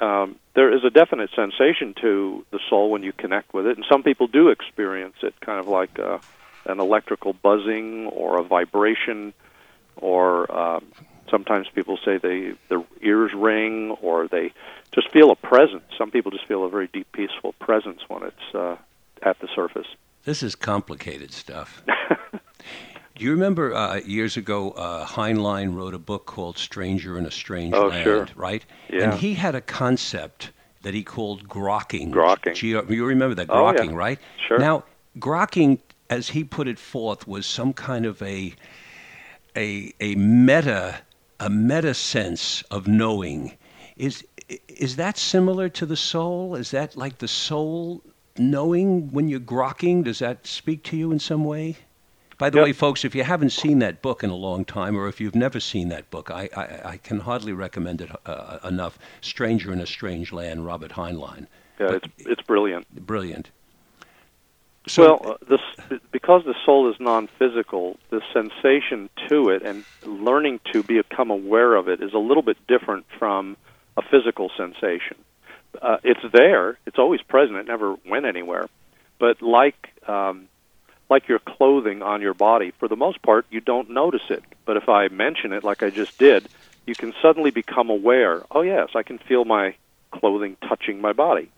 [0.00, 3.86] um, there is a definite sensation to the soul when you connect with it, and
[3.88, 6.18] some people do experience it, kind of like uh,
[6.66, 9.32] an electrical buzzing or a vibration,
[9.96, 10.84] or um,
[11.30, 14.52] Sometimes people say they their ears ring or they
[14.94, 15.84] just feel a presence.
[15.96, 18.76] Some people just feel a very deep, peaceful presence when it's uh,
[19.22, 19.86] at the surface.
[20.24, 21.82] This is complicated stuff.
[23.16, 27.30] Do you remember uh, years ago, uh, Heinlein wrote a book called Stranger in a
[27.30, 28.28] Strange oh, Land, sure.
[28.34, 28.64] right?
[28.90, 29.04] Yeah.
[29.04, 30.50] And he had a concept
[30.82, 32.10] that he called grokking.
[32.10, 32.54] Grokking.
[32.54, 33.96] G- you remember that, oh, grokking, yeah.
[33.96, 34.18] right?
[34.48, 34.58] Sure.
[34.58, 34.84] Now,
[35.18, 35.78] grokking,
[36.10, 38.52] as he put it forth, was some kind of a,
[39.54, 41.00] a, a meta
[41.44, 43.52] a meta sense of knowing.
[43.96, 44.26] Is
[44.68, 46.54] is that similar to the soul?
[46.54, 48.02] Is that like the soul
[48.38, 50.04] knowing when you're grokking?
[50.04, 51.76] Does that speak to you in some way?
[52.38, 52.64] By the yep.
[52.64, 55.36] way, folks, if you haven't seen that book in a long time, or if you've
[55.36, 58.98] never seen that book, I, I, I can hardly recommend it uh, enough.
[59.20, 61.46] Stranger in a Strange Land, Robert Heinlein.
[61.78, 63.06] Yeah, but it's it's brilliant.
[63.06, 63.50] Brilliant.
[64.86, 65.38] So, well,
[65.90, 71.74] uh, because the soul is non-physical, the sensation to it and learning to become aware
[71.74, 73.56] of it is a little bit different from
[73.96, 75.16] a physical sensation.
[75.80, 77.58] Uh, it's there; it's always present.
[77.58, 78.68] It never went anywhere.
[79.18, 80.48] But like um,
[81.08, 84.42] like your clothing on your body, for the most part, you don't notice it.
[84.66, 86.48] But if I mention it, like I just did,
[86.86, 88.42] you can suddenly become aware.
[88.50, 89.74] Oh yes, I can feel my
[90.12, 91.50] clothing touching my body.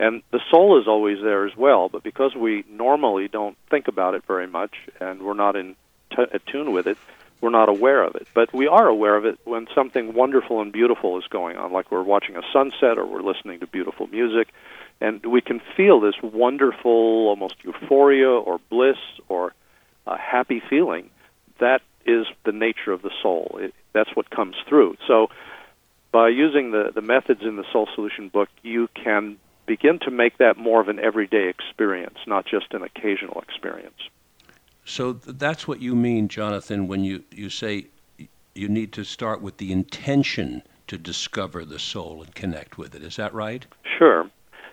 [0.00, 4.14] And the soul is always there as well, but because we normally don't think about
[4.14, 5.74] it very much and we're not in
[6.10, 6.98] t- tune with it,
[7.40, 8.28] we're not aware of it.
[8.34, 11.90] But we are aware of it when something wonderful and beautiful is going on, like
[11.90, 14.48] we're watching a sunset or we're listening to beautiful music.
[15.00, 19.54] And we can feel this wonderful, almost euphoria or bliss or
[20.06, 21.10] a happy feeling.
[21.60, 23.58] That is the nature of the soul.
[23.60, 24.96] It, that's what comes through.
[25.06, 25.28] So,
[26.10, 29.36] by using the, the methods in the Soul Solution book, you can
[29.68, 34.00] begin to make that more of an everyday experience, not just an occasional experience.
[34.84, 37.86] So that's what you mean, Jonathan, when you, you say
[38.54, 43.02] you need to start with the intention to discover the soul and connect with it.
[43.02, 43.66] Is that right?
[43.98, 44.28] Sure.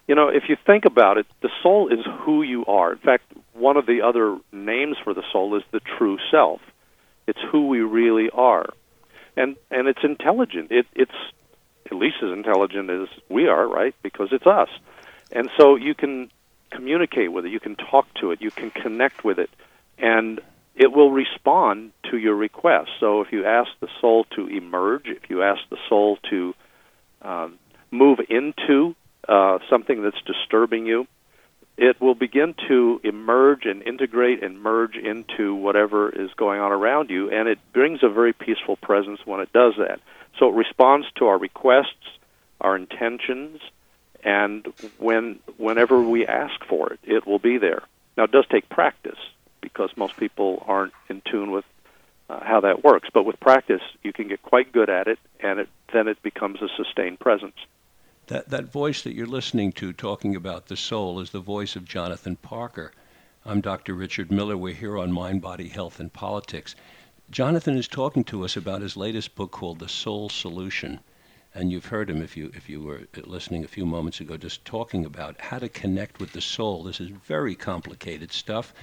[0.07, 2.93] You know, if you think about it, the soul is who you are.
[2.93, 6.61] In fact, one of the other names for the soul is the true self.
[7.27, 8.67] It's who we really are.
[9.35, 10.71] And and it's intelligent.
[10.71, 11.11] It it's
[11.85, 13.95] at least as intelligent as we are, right?
[14.01, 14.69] Because it's us.
[15.31, 16.31] And so you can
[16.71, 19.49] communicate with it, you can talk to it, you can connect with it,
[19.97, 20.41] and
[20.75, 22.89] it will respond to your request.
[22.99, 26.53] So if you ask the soul to emerge, if you ask the soul to
[27.21, 27.57] um,
[27.91, 28.95] move into
[29.27, 31.07] uh, something that's disturbing you,
[31.77, 37.09] it will begin to emerge and integrate and merge into whatever is going on around
[37.09, 39.99] you, and it brings a very peaceful presence when it does that.
[40.37, 42.19] So it responds to our requests,
[42.61, 43.61] our intentions,
[44.23, 44.67] and
[44.97, 47.83] when whenever we ask for it, it will be there.
[48.17, 49.19] Now it does take practice
[49.61, 51.65] because most people aren't in tune with
[52.29, 53.09] uh, how that works.
[53.13, 56.61] But with practice, you can get quite good at it, and it, then it becomes
[56.61, 57.55] a sustained presence.
[58.27, 61.85] That that voice that you're listening to talking about the soul is the voice of
[61.85, 62.91] Jonathan Parker.
[63.45, 63.93] I'm Dr.
[63.93, 64.57] Richard Miller.
[64.57, 66.75] We're here on Mind, Body, Health, and Politics.
[67.29, 70.99] Jonathan is talking to us about his latest book called The Soul Solution.
[71.53, 74.65] And you've heard him if you if you were listening a few moments ago, just
[74.65, 76.83] talking about how to connect with the soul.
[76.83, 78.73] This is very complicated stuff.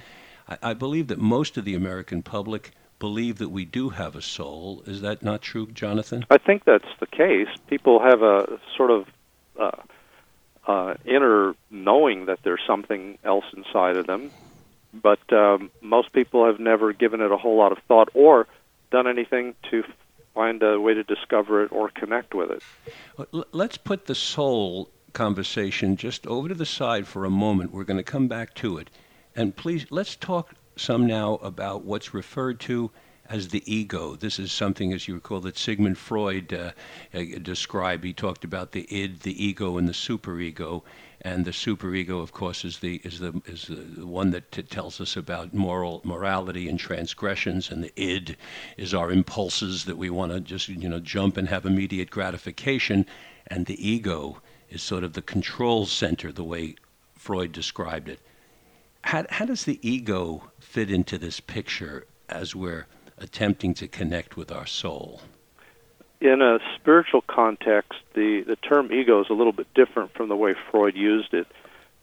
[0.49, 4.21] I, I believe that most of the American public believe that we do have a
[4.21, 4.81] soul.
[4.87, 6.25] Is that not true, Jonathan?
[6.29, 7.47] I think that's the case.
[7.67, 9.07] People have a sort of
[9.59, 9.71] uh,
[10.65, 14.31] uh, inner knowing that there's something else inside of them,
[14.93, 18.47] but um, most people have never given it a whole lot of thought or
[18.91, 19.83] done anything to
[20.33, 22.63] find a way to discover it or connect with it.
[23.51, 27.71] Let's put the soul conversation just over to the side for a moment.
[27.71, 28.89] We're going to come back to it.
[29.35, 32.91] And please, let's talk some now about what's referred to
[33.29, 34.15] as the ego.
[34.15, 36.71] This is something, as you recall, that Sigmund Freud uh,
[37.13, 38.03] uh, described.
[38.03, 40.83] He talked about the id, the ego, and the superego.
[41.25, 44.99] And the superego, of course, is the is the is the one that t- tells
[44.99, 48.35] us about moral morality and transgressions, and the id
[48.75, 53.05] is our impulses that we want to just you know jump and have immediate gratification,
[53.47, 56.75] and the ego is sort of the control center, the way
[57.17, 58.19] Freud described it.
[59.03, 64.51] How, how does the ego fit into this picture as we're attempting to connect with
[64.51, 65.21] our soul?
[66.23, 70.37] In a spiritual context, the, the term ego is a little bit different from the
[70.37, 71.45] way Freud used it.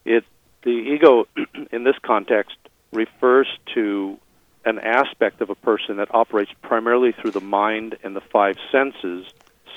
[0.04, 0.24] It
[0.62, 1.26] the ego
[1.72, 2.54] in this context
[2.92, 4.18] refers to
[4.66, 9.26] an aspect of a person that operates primarily through the mind and the five senses,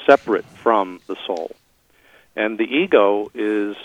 [0.06, 1.56] separate from the soul.
[2.36, 3.78] And the ego is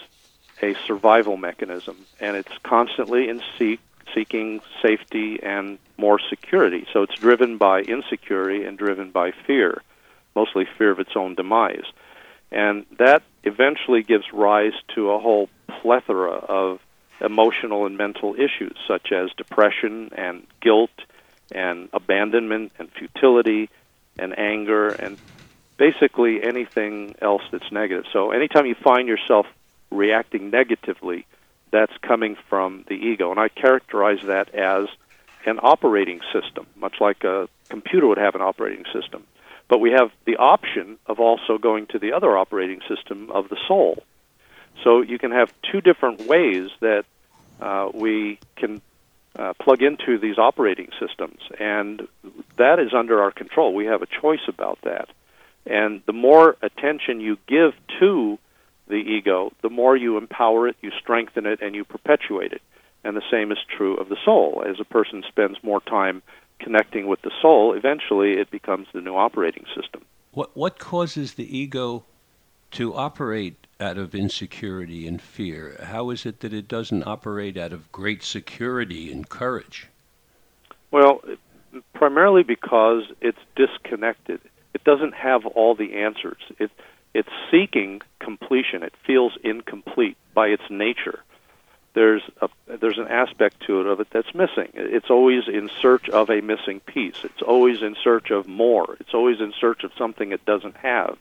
[0.61, 3.79] a survival mechanism, and it's constantly in seek,
[4.13, 6.85] seeking safety and more security.
[6.93, 9.83] So it's driven by insecurity and driven by fear,
[10.41, 11.89] mostly fear of its own demise.
[12.51, 15.49] And that eventually gives rise to a whole
[15.81, 16.81] plethora of
[17.21, 20.97] emotional and mental issues, such as depression and guilt
[21.51, 23.69] and abandonment and futility
[24.19, 25.19] and anger and
[25.77, 28.05] basically anything else that's negative.
[28.13, 29.47] So anytime you find yourself
[29.91, 31.27] reacting negatively,
[31.71, 33.31] that's coming from the ego.
[33.31, 34.87] And I characterize that as
[35.47, 39.25] an operating system, much like a computer would have an operating system.
[39.69, 43.59] But we have the option of also going to the other operating system of the
[43.69, 44.03] soul.
[44.83, 47.05] So you can have two different ways that
[47.61, 48.81] uh, we can
[49.37, 52.09] uh, plug into these operating systems, and
[52.57, 53.75] that is under our control.
[53.75, 55.09] We have a choice about that.
[55.67, 58.39] And the more attention you give to
[58.89, 62.63] the ego, the more you empower it, you strengthen it, and you perpetuate it.
[63.05, 64.65] And the same is true of the soul.
[64.67, 66.23] As a person spends more time
[66.59, 70.05] connecting with the soul, eventually it becomes the new operating system.
[70.33, 72.05] What what causes the ego
[72.73, 75.81] to operate out of insecurity and fear?
[75.83, 79.89] How is it that it doesn't operate out of great security and courage?
[80.91, 81.23] Well,
[81.95, 84.41] primarily because it's disconnected.
[84.75, 86.41] It doesn't have all the answers.
[86.59, 86.71] It
[87.15, 88.83] it's seeking completion.
[88.83, 91.21] It feels incomplete by its nature.
[91.99, 92.49] There's a
[92.81, 94.69] there's an aspect to it of it that's missing.
[94.73, 97.25] It's always in search of a missing piece.
[97.25, 98.97] It's always in search of more.
[99.01, 101.19] It's always in search of something it doesn't have.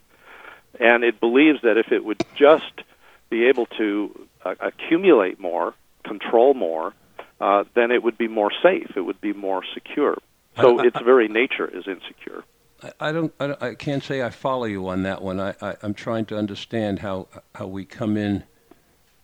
[0.80, 2.74] And it believes that if it would just
[3.32, 5.74] be able to uh, accumulate more,
[6.04, 6.94] control more,
[7.42, 8.92] uh, then it would be more safe.
[8.96, 10.20] It would be more secure.
[10.58, 12.44] So its very nature is insecure.
[13.00, 13.64] I don't, I don't.
[13.64, 15.40] I can't say I follow you on that one.
[15.40, 18.44] I, I, I'm trying to understand how how we come in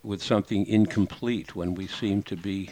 [0.04, 2.72] with something incomplete when we seem to be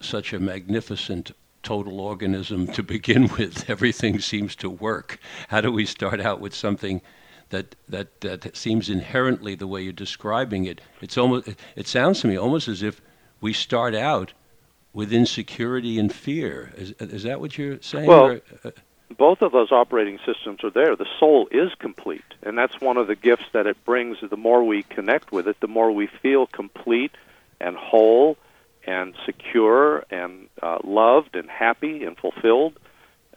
[0.00, 1.30] such a magnificent
[1.62, 3.68] total organism to begin with.
[3.70, 5.18] Everything seems to work.
[5.48, 7.00] How do we start out with something
[7.50, 10.80] that that that seems inherently the way you're describing it?
[11.00, 13.00] It's almost it sounds to me almost as if
[13.40, 14.32] we start out
[14.92, 16.72] with insecurity and fear.
[16.76, 18.06] Is, is that what you're saying?
[18.06, 18.70] Well, or, uh,
[19.16, 20.96] both of those operating systems are there.
[20.96, 24.18] The soul is complete, and that's one of the gifts that it brings.
[24.20, 27.12] The more we connect with it, the more we feel complete
[27.60, 28.36] and whole
[28.86, 32.78] and secure and uh, loved and happy and fulfilled.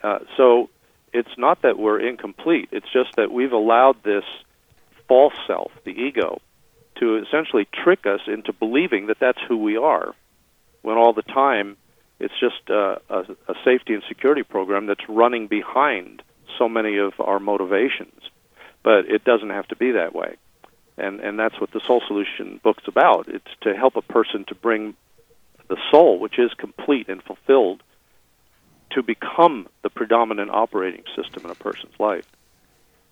[0.04, 0.70] Uh, so
[1.14, 2.70] it's not that we're incomplete.
[2.72, 4.26] It's just that we've allowed this
[5.08, 6.42] false self, the ego,
[7.00, 10.14] to essentially trick us into believing that that's who we are,
[10.82, 11.78] when all the time
[12.20, 16.22] it's just a, a, a safety and security program that's running behind
[16.58, 18.22] so many of our motivations.
[18.84, 20.36] But it doesn't have to be that way.
[20.98, 23.28] And, and that's what the Soul Solution book's about.
[23.28, 24.96] It's to help a person to bring
[25.68, 27.84] the soul, which is complete and fulfilled,
[28.92, 32.26] to become the predominant operating system in a person's life.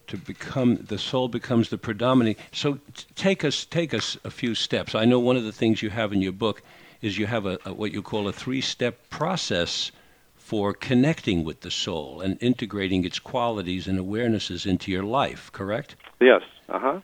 [0.08, 2.38] To become the soul becomes the predominant.
[2.52, 4.94] So t- take us take us a few steps.
[4.96, 6.62] I know one of the things you have in your book
[7.06, 9.92] is you have a, a what you call a three-step process
[10.36, 15.52] for connecting with the soul and integrating its qualities and awarenesses into your life.
[15.52, 15.96] Correct?
[16.20, 16.42] Yes.
[16.70, 17.00] Uh huh.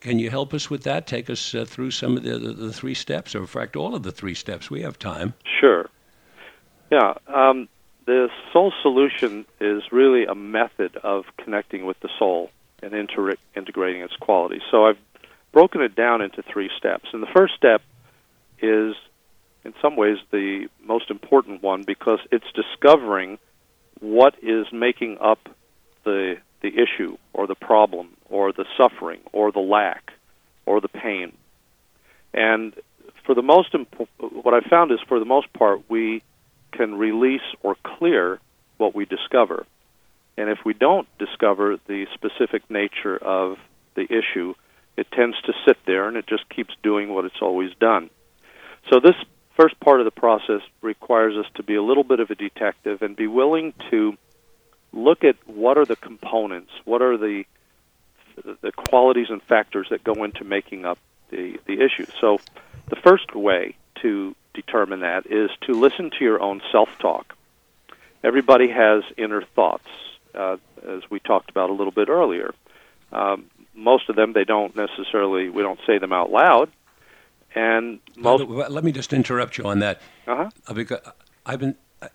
[0.00, 1.06] Can you help us with that?
[1.06, 3.94] Take us uh, through some of the, the, the, three steps, or in fact, all
[3.94, 4.70] of the three steps.
[4.70, 5.34] We have time.
[5.60, 5.88] Sure.
[6.90, 7.14] Yeah.
[7.26, 7.68] Um,
[8.06, 12.50] the soul solution is really a method of connecting with the soul
[12.82, 14.62] and inter- integrating its qualities.
[14.70, 14.98] So I've
[15.52, 17.08] broken it down into three steps.
[17.12, 17.82] And the first step
[18.60, 18.94] is,
[19.64, 23.38] in some ways, the most important one because it's discovering
[24.00, 25.48] what is making up
[26.04, 30.12] the the issue or the problem or the suffering or the lack
[30.64, 31.32] or the pain.
[32.32, 32.74] And
[33.26, 36.22] for the most imp- what I found is for the most part we
[36.72, 38.40] can release or clear
[38.78, 39.66] what we discover.
[40.36, 43.58] And if we don't discover the specific nature of
[43.94, 44.54] the issue,
[44.96, 48.10] it tends to sit there and it just keeps doing what it's always done.
[48.90, 49.16] So this
[49.56, 53.02] first part of the process requires us to be a little bit of a detective
[53.02, 54.16] and be willing to
[54.92, 57.44] look at what are the components, what are the
[58.62, 60.98] the qualities and factors that go into making up
[61.30, 62.06] the the issue.
[62.20, 62.38] So,
[62.88, 67.36] the first way to determine that is to listen to your own self-talk.
[68.22, 69.88] Everybody has inner thoughts,
[70.34, 72.54] uh, as we talked about a little bit earlier.
[73.12, 75.48] Um, most of them, they don't necessarily.
[75.48, 76.70] We don't say them out loud,
[77.54, 78.44] and most.
[78.44, 80.00] Let me just interrupt you on that.
[80.26, 80.50] Uh-huh.
[80.66, 81.00] Uh, because
[81.46, 82.08] I've been uh,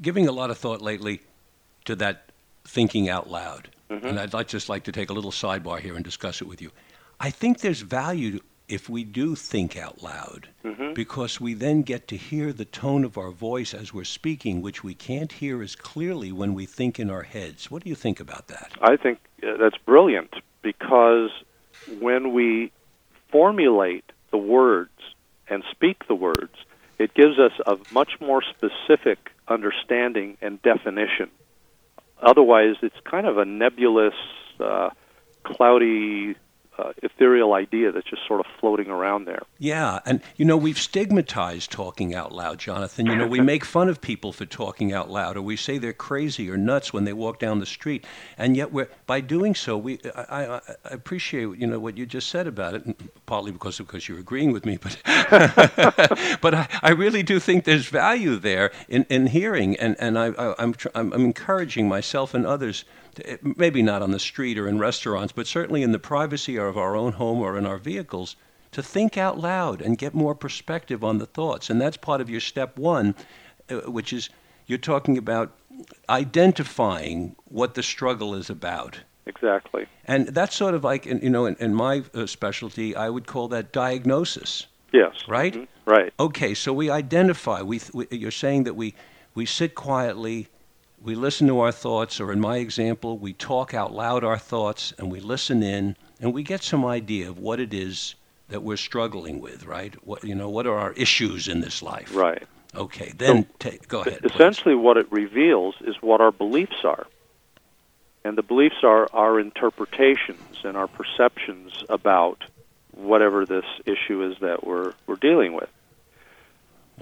[0.00, 1.20] giving a lot of thought lately
[1.86, 2.30] to that
[2.64, 3.68] thinking out loud.
[3.90, 4.06] Mm-hmm.
[4.06, 6.62] And I'd like, just like to take a little sidebar here and discuss it with
[6.62, 6.70] you.
[7.20, 10.94] I think there's value if we do think out loud mm-hmm.
[10.94, 14.82] because we then get to hear the tone of our voice as we're speaking, which
[14.82, 17.70] we can't hear as clearly when we think in our heads.
[17.70, 18.72] What do you think about that?
[18.80, 21.30] I think uh, that's brilliant because
[22.00, 22.72] when we
[23.30, 24.04] formulate
[24.34, 24.90] the words
[25.48, 26.56] and speak the words,
[26.98, 31.30] it gives us a much more specific understanding and definition.
[32.20, 34.14] Otherwise, it's kind of a nebulous,
[34.58, 34.90] uh,
[35.44, 36.34] cloudy
[36.78, 39.42] uh, ethereal idea that's just sort of floating around there.
[39.58, 43.06] Yeah, and you know we've stigmatized talking out loud, Jonathan.
[43.06, 45.92] You know we make fun of people for talking out loud, or we say they're
[45.92, 48.04] crazy or nuts when they walk down the street,
[48.36, 50.60] and yet we're by doing so we I, I, I
[50.90, 52.84] appreciate you know what you just said about it,
[53.26, 54.98] partly because because you're agreeing with me, but
[56.40, 60.26] but I, I really do think there's value there in, in hearing, and and I,
[60.26, 62.84] I I'm, I'm I'm encouraging myself and others
[63.56, 66.96] maybe not on the street or in restaurants, but certainly in the privacy of our
[66.96, 68.36] own home or in our vehicles,
[68.72, 71.70] to think out loud and get more perspective on the thoughts.
[71.70, 73.14] And that's part of your step one,
[73.70, 74.30] uh, which is
[74.66, 75.52] you're talking about
[76.08, 79.00] identifying what the struggle is about.
[79.26, 79.86] Exactly.
[80.04, 83.48] And that's sort of like, you know, in, in my uh, specialty, I would call
[83.48, 84.66] that diagnosis.
[84.92, 85.12] Yes.
[85.28, 85.54] Right?
[85.54, 85.90] Mm-hmm.
[85.90, 86.12] Right.
[86.18, 87.62] Okay, so we identify.
[87.62, 88.94] We, we, you're saying that we,
[89.34, 90.48] we sit quietly
[91.04, 94.94] we listen to our thoughts, or in my example, we talk out loud our thoughts
[94.98, 98.14] and we listen in and we get some idea of what it is
[98.48, 99.94] that we're struggling with, right?
[100.06, 102.14] What you know, what are our issues in this life?
[102.14, 102.42] Right.
[102.74, 104.20] Okay, then so, take, go ahead.
[104.24, 104.82] Essentially, please.
[104.82, 107.06] what it reveals is what our beliefs are,
[108.24, 112.42] and the beliefs are our interpretations and our perceptions about
[112.92, 115.68] whatever this issue is that we're we're dealing with.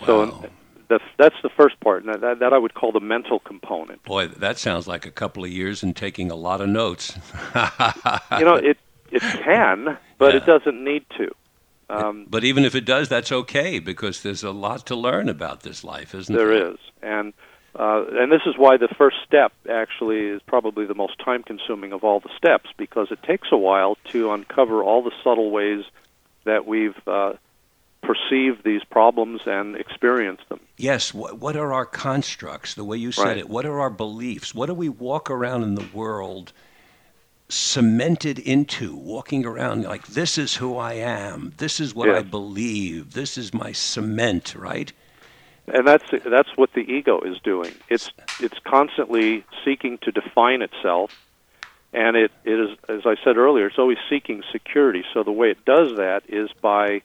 [0.01, 0.07] Wow.
[0.07, 0.51] So,
[0.93, 4.03] that's that's the first part, and that, that I would call the mental component.
[4.05, 7.17] Boy, that sounds like a couple of years and taking a lot of notes.
[8.39, 8.79] you know, it
[9.11, 10.41] it can, but yeah.
[10.41, 11.35] it doesn't need to.
[11.91, 15.63] Um, but even if it does, that's okay because there's a lot to learn about
[15.63, 16.47] this life, isn't there?
[16.47, 17.33] There is, and
[17.75, 21.93] Uh, and this is why the first step actually is probably the most time consuming
[21.93, 25.83] of all the steps because it takes a while to uncover all the subtle ways
[26.45, 27.33] that we've uh,
[28.03, 30.61] perceived these problems and experience them.
[30.77, 33.39] Yes, what, what are our constructs, the way you said Right.
[33.39, 33.49] it?
[33.49, 34.55] What are our beliefs?
[34.55, 36.53] What do we walk around in the world
[37.49, 43.13] cemented into, walking around like, this is who I am, this is what I believe,
[43.13, 44.93] this is my cement, right?
[45.69, 47.73] And that's that's what the ego is doing.
[47.89, 51.13] It's it's constantly seeking to define itself,
[51.93, 55.05] and it, it is, as I said earlier, it's always seeking security.
[55.15, 57.03] So the way it does that is by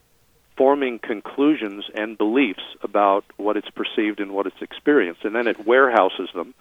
[0.58, 5.66] forming conclusions and beliefs about what it's perceived and what it's experienced, and then it
[5.66, 6.54] warehouses them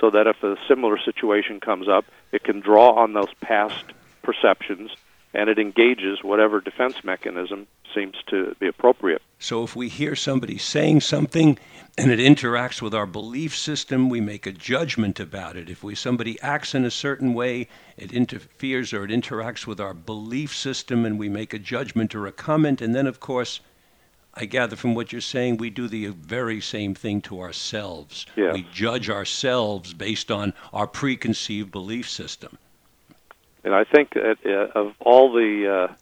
[0.00, 3.84] so that if a similar situation comes up, it can draw on those past
[4.22, 4.90] perceptions
[5.34, 9.20] and it engages whatever defense mechanism seems to be appropriate.
[9.38, 11.58] So if we hear somebody saying something
[11.98, 15.68] and it interacts with our belief system, we make a judgment about it.
[15.68, 19.94] If we somebody acts in a certain way, it interferes or it interacts with our
[19.94, 23.60] belief system and we make a judgment or a comment and then of course
[24.36, 28.26] I gather from what you're saying we do the very same thing to ourselves.
[28.36, 28.52] Yeah.
[28.52, 32.58] We judge ourselves based on our preconceived belief system.
[33.64, 35.94] And I think that uh, of all the uh,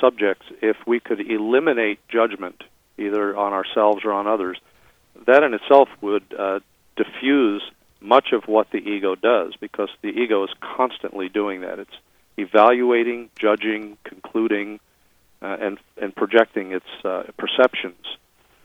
[0.00, 2.62] subjects, if we could eliminate judgment,
[2.96, 4.58] either on ourselves or on others,
[5.26, 6.60] that in itself would uh,
[6.96, 7.62] diffuse
[8.00, 11.80] much of what the ego does, because the ego is constantly doing that.
[11.80, 11.96] It's
[12.36, 14.78] evaluating, judging, concluding,
[15.42, 18.04] uh, and and projecting its uh, perceptions.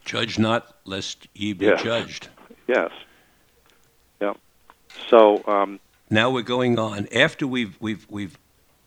[0.06, 1.76] Judge not lest ye be Yeah.
[1.78, 2.28] judged.
[2.68, 2.92] Yes.
[4.22, 4.34] Yeah.
[5.10, 5.80] So um,
[6.10, 8.38] now we're going on after we've we've we've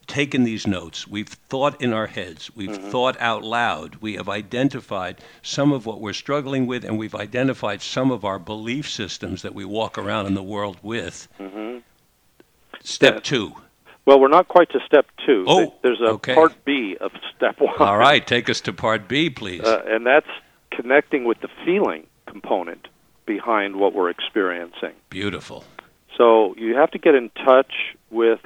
[0.06, 2.90] taken these notes we've thought in our heads we've Mm-hmm.
[2.90, 7.82] thought out loud we have identified some of what we're struggling with and we've identified
[7.82, 11.82] some of our belief systems that we walk around in the world with mhm.
[12.82, 13.22] step.
[13.22, 13.52] 2
[14.04, 15.44] well, we're not quite to step two.
[15.48, 16.34] Oh, There's a okay.
[16.34, 17.74] part B of step one.
[17.78, 20.28] all right take us to part B please Uh, and that's
[20.70, 22.86] connecting with the feeling component
[23.26, 24.92] behind what we're experiencing.
[25.10, 25.64] beautiful
[26.16, 27.72] So you have to get in touch
[28.10, 28.38] with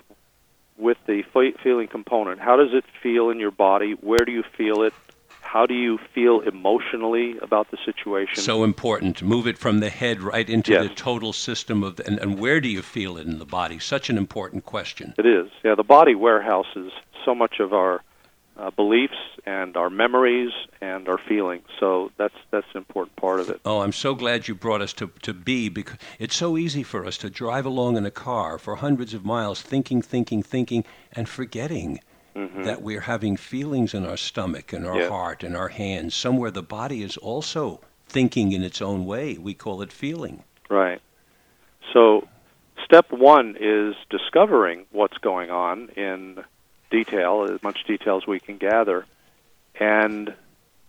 [0.81, 1.23] with the
[1.63, 2.41] feeling component.
[2.41, 3.93] How does it feel in your body?
[4.01, 4.95] Where do you feel it?
[5.41, 8.37] How do you feel emotionally about the situation?
[8.43, 10.89] so important move it from the head right into Yes.
[10.89, 13.79] the total system of the, and, and where do you feel it in the body
[13.79, 15.51] such an important question it is.
[15.65, 16.93] Yeah, the body warehouses
[17.25, 18.01] so much of our
[18.61, 19.15] uh, beliefs
[19.47, 21.65] and our memories and our feelings.
[21.79, 23.61] So that's that's an important part of it.
[23.65, 27.05] Oh, I'm so glad you brought us to, to B because it's so easy for
[27.07, 31.29] us to drive along in a car for hundreds of miles thinking, thinking, thinking, and
[31.29, 32.01] forgetting
[32.37, 32.63] Mhm.
[32.63, 35.09] that we're having feelings in our stomach and our Yeah.
[35.09, 36.15] heart and our hands.
[36.15, 39.37] Somewhere the body is also thinking in its own way.
[39.37, 40.45] We call it feeling.
[40.69, 41.01] Right.
[41.93, 42.29] So,
[42.85, 46.45] step one is discovering what's going on in
[46.91, 49.07] detail, as much detail as we can gather.
[49.79, 50.35] And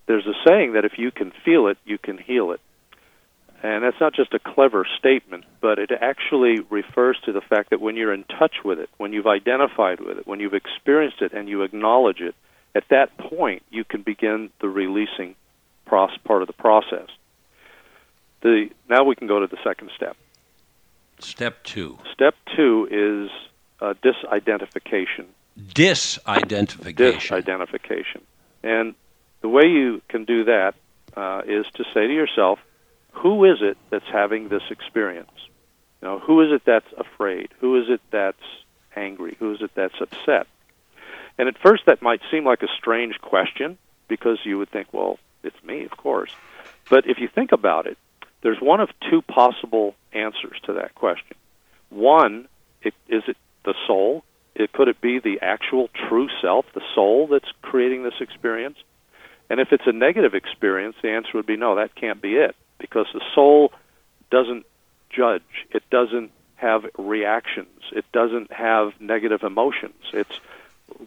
[0.08, 2.60] there's a saying that if you can feel it, you can heal it.
[3.64, 7.80] And that's not just a clever statement, but it actually refers to the fact that
[7.80, 11.32] when you're in touch with it, when you've identified with it, when you've experienced it
[11.34, 12.34] and you acknowledge it,
[12.74, 15.36] at that point you can begin the releasing
[15.86, 17.08] process, part of the process.
[18.42, 20.18] The, now we can go to the second step.
[21.20, 23.30] Step two Step two is
[23.80, 25.26] uh, disidentification.
[25.74, 27.44] Disidentification.
[27.44, 28.22] Disidentification.
[28.64, 28.96] And
[29.42, 30.76] the way you can do that
[31.16, 32.60] uh, is to say to yourself,
[33.12, 35.32] who is it that's having this experience?
[36.02, 37.50] You know, who is it that's afraid?
[37.60, 38.42] Who is it that's
[38.96, 39.36] angry?
[39.40, 40.48] Who is it that's upset?
[41.38, 45.20] And at first, that might seem like a strange question because you would think, well,
[45.44, 46.32] it's me, of course.
[46.90, 47.98] But if you think about it,
[48.42, 51.38] there's one of two possible answers to that question.
[51.90, 52.48] One,
[52.82, 54.24] it, is it the soul?
[54.62, 58.78] It, could it be the actual true self, the soul that's creating this experience?
[59.50, 62.56] And if it's a negative experience, the answer would be no, that can't be it,
[62.80, 63.74] because the soul
[64.30, 64.66] doesn't
[65.10, 65.44] judge.
[65.72, 67.82] It doesn't have reactions.
[67.92, 69.96] It doesn't have negative emotions.
[70.14, 70.40] It's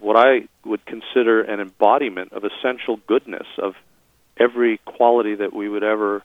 [0.00, 3.74] what I would consider an embodiment of essential goodness, of
[4.36, 6.22] every quality that we would ever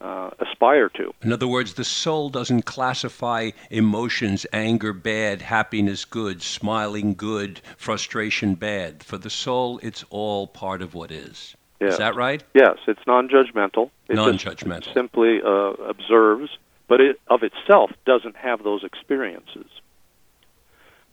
[0.00, 1.12] uh, aspire to.
[1.22, 8.54] In other words, the soul doesn't classify emotions anger bad, happiness good, smiling good, frustration
[8.54, 9.02] bad.
[9.02, 11.54] For the soul, it's all part of what is.
[11.80, 11.92] Yes.
[11.92, 12.42] Is that right?
[12.54, 13.90] Yes, it's non-judgmental.
[14.08, 14.92] It Non-judgmental.
[14.92, 15.48] simply uh,
[15.88, 16.50] observes,
[16.88, 19.66] but it of itself doesn't have those experiences.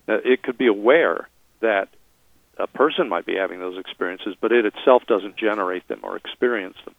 [0.09, 1.27] Uh, it could be aware
[1.61, 1.89] that
[2.57, 6.77] a person might be having those experiences, but it itself doesn't generate them or experience
[6.85, 6.95] them.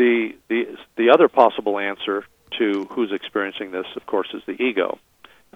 [0.00, 2.24] The the the other possible answer
[2.56, 4.98] to who's experiencing this, of course, is the ego,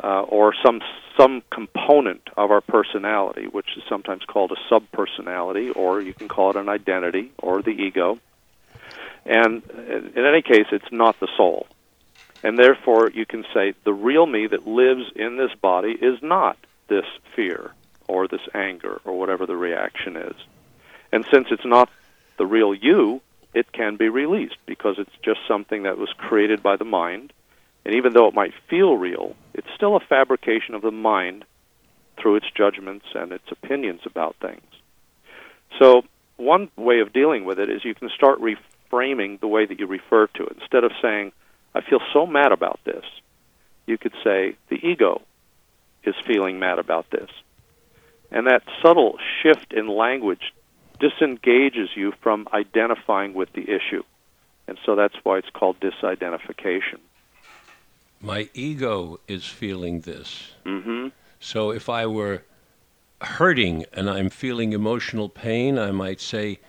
[0.03, 0.83] uh, or some
[1.19, 6.51] some component of our personality, which is sometimes called a subpersonality, or you can call
[6.51, 8.19] it an identity or the ego.
[9.25, 9.63] And
[10.15, 11.67] in any case, it's not the soul.
[12.43, 16.59] And therefore, you can say the real me that lives in this body is not
[16.89, 17.71] this fear
[18.07, 20.37] or this anger or whatever the reaction is.
[21.13, 21.89] And since it's not
[22.37, 23.23] the real you,
[23.55, 27.33] it can be released because it's just something that was created by the mind.
[27.85, 31.45] And even though it might feel real, it's still a fabrication of the mind
[32.21, 34.63] through its judgments and its opinions about things.
[35.79, 36.03] So,
[36.37, 39.87] one way of dealing with it is you can start reframing the way that you
[39.87, 40.57] refer to it.
[40.61, 41.33] Instead of saying,
[41.75, 43.05] I feel so mad about this,
[43.87, 45.23] you could say, the ego
[46.03, 47.31] is feeling mad about this.
[48.31, 50.53] And that subtle shift in language
[51.01, 54.03] disengages you from identifying with the issue.
[54.67, 56.99] And so that's why it's called disidentification.
[58.21, 60.53] My ego is feeling this.
[60.65, 61.09] Mm-hmm.
[61.41, 62.43] So if I were
[63.21, 66.61] hurting and I'm feeling emotional pain, I might say,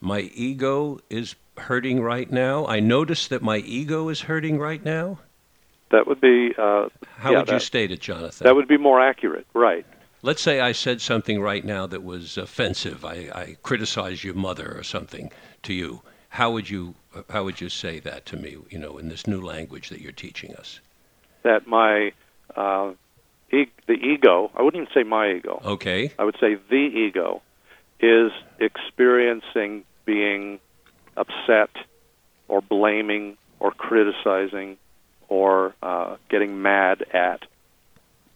[0.00, 2.66] My ego is hurting right now.
[2.66, 5.20] I notice that my ego is hurting right now.
[5.90, 6.52] That would be.
[6.58, 8.44] Uh, How yeah, would you state it, Jonathan?
[8.44, 9.86] That would be more accurate, right?
[10.26, 13.04] Let's say I said something right now that was offensive.
[13.04, 15.30] I, I criticized your mother or something
[15.62, 16.02] to you.
[16.30, 16.96] How would you
[17.30, 18.56] how would you say that to me?
[18.68, 20.80] You know, in this new language that you're teaching us.
[21.44, 22.10] That my
[22.56, 22.94] uh,
[23.52, 24.50] e- the ego.
[24.56, 25.62] I wouldn't even say my ego.
[25.64, 26.12] Okay.
[26.18, 27.40] I would say the ego
[28.00, 30.58] is experiencing being
[31.16, 31.70] upset
[32.48, 34.76] or blaming or criticizing
[35.28, 37.44] or uh, getting mad at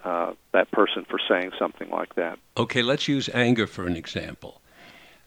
[0.05, 2.39] uh, that person for saying something like that.
[2.57, 4.61] Okay, let's use anger for an example.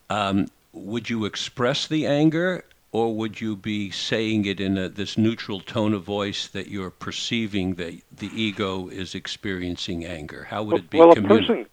[0.10, 5.18] Um, would you express the anger, or would you be saying it in a, this
[5.18, 10.48] neutral tone of voice that you're perceiving that the ego is experiencing anger?
[10.50, 10.98] How would it be?
[11.00, 11.66] Well, a communi- person.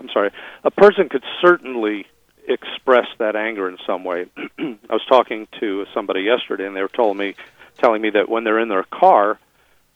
[0.00, 0.30] I'm sorry.
[0.64, 2.06] A person could certainly
[2.46, 4.26] express that anger in some way.
[4.58, 7.34] I was talking to somebody yesterday, and they were told me,
[7.78, 9.38] telling me that when they're in their car,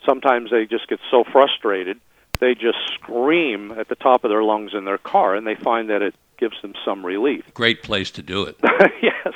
[0.07, 2.01] sometimes they just get so frustrated
[2.41, 5.91] they just scream at the top of their lungs in their car, and they find
[5.91, 7.45] that it gives them some relief.
[7.55, 8.57] Great place to do it.
[9.03, 9.35] yes.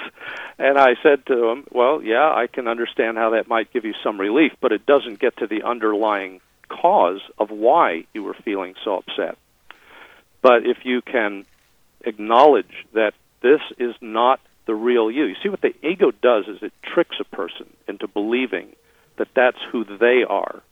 [0.58, 3.94] And I said to them, well, yeah, I can understand how that might give you
[4.02, 8.74] some relief, but it doesn't get to the underlying cause of why you were feeling
[8.84, 9.36] so upset.
[10.40, 11.44] But if you can
[12.02, 16.62] acknowledge that this is not the real you, you see what the ego does is
[16.62, 18.68] it tricks a person into believing
[19.16, 20.62] that that's who they are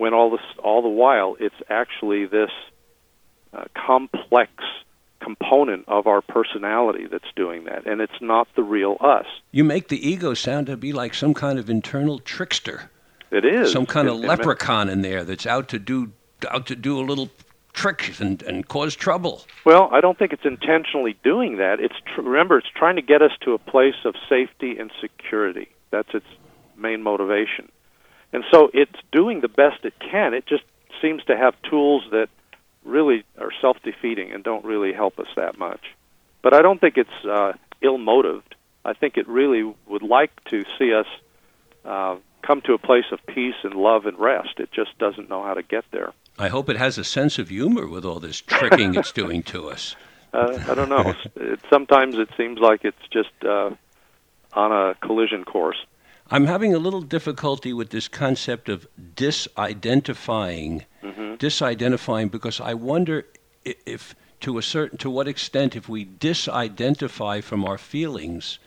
[0.00, 2.50] when all this all the while it's actually this
[3.52, 4.50] uh, complex
[5.20, 9.26] component of our personality that's doing that and it's not the real us.
[9.52, 12.90] You make the ego sound to be like some kind of internal trickster,
[13.30, 13.70] it is.
[13.70, 16.12] Some kind of It- it- leprechaun in there that's out to do
[16.50, 17.28] out to do a little
[17.74, 19.44] trick and, and cause trouble.
[19.66, 21.78] well i don't think it's intentionally doing that.
[21.78, 25.68] It's tr- remember it's trying to get us to a place of safety and security.
[25.90, 26.26] That's its
[26.76, 27.70] main motivation
[28.32, 30.64] and so it's doing the best it can it just
[31.00, 32.28] seems to have tools that
[32.84, 35.80] really are self-defeating and don't really help us that much.
[36.42, 37.52] But I don't think it's uh,
[37.82, 38.54] ill-motived.
[38.84, 41.06] I think it really would like to see us
[41.84, 44.58] uh, come to a place of peace and love and rest.
[44.58, 46.12] It just doesn't know how to get there.
[46.38, 49.70] I hope it has a sense of humor with all this tricking it's doing to
[49.70, 49.96] us.
[50.32, 51.12] Uh, I don't know.
[51.34, 53.70] it, sometimes it seems like it's just uh,
[54.52, 55.84] on a collision course.
[56.32, 63.26] I'm having a little difficulty with this concept of disidentifying, hmm disidentifying, because I wonder
[63.66, 68.58] i- if, to a certain, to what extent, if we disidentify from our feelings,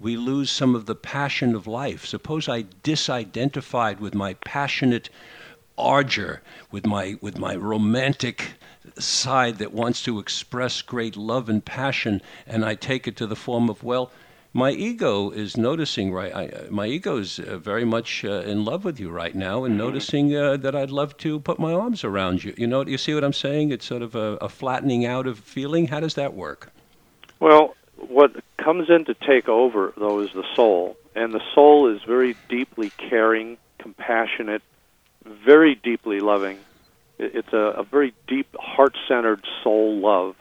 [0.00, 2.04] we lose some of the passion of life.
[2.04, 5.08] Suppose I disidentified with my passionate
[5.78, 8.54] ardor, with my with my romantic
[8.98, 13.36] side that wants to express great love and passion, and I take it to the
[13.36, 14.10] form of well.
[14.56, 16.34] My ego is noticing right.
[16.34, 19.64] I, uh, my ego is uh, very much uh, in love with you right now,
[19.64, 22.54] and noticing uh, that I'd love to put my arms around you.
[22.56, 23.70] You know, you see what I'm saying?
[23.70, 25.88] It's sort of a, a flattening out of feeling.
[25.88, 26.72] How does that work?
[27.38, 27.76] Well,
[28.08, 30.96] what comes in to take over, though, is the soul.
[31.14, 34.62] And the soul is very deeply caring, compassionate,
[35.22, 36.58] very deeply loving.
[37.18, 40.34] It's a, a very deep, heart-centered soul love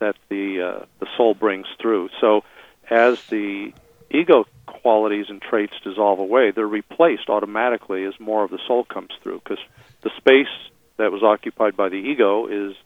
[0.00, 2.08] that the uh, the soul brings through.
[2.20, 2.42] So,
[2.90, 3.72] as the
[4.10, 9.10] ego qualities and traits dissolve away, they're replaced automatically as more of the soul comes
[9.22, 9.40] through.
[9.44, 9.64] Because
[10.02, 10.48] the space
[10.96, 12.76] that was occupied by the ego is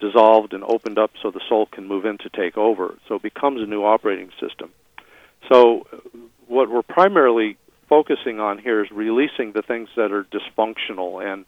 [0.00, 2.96] dissolved and opened up so the soul can move in to take over.
[3.08, 4.70] So it becomes a new operating system.
[5.52, 5.96] So uh,
[6.46, 7.56] what we're primarily
[7.88, 11.46] focusing on here is releasing the things that are dysfunctional and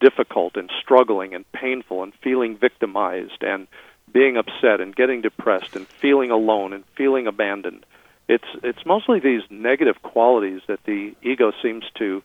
[0.00, 3.66] difficult and struggling and painful and feeling victimized and
[4.12, 7.84] being upset and getting depressed and feeling alone and feeling abandoned.
[8.28, 12.22] It's it's mostly these negative qualities that the ego seems to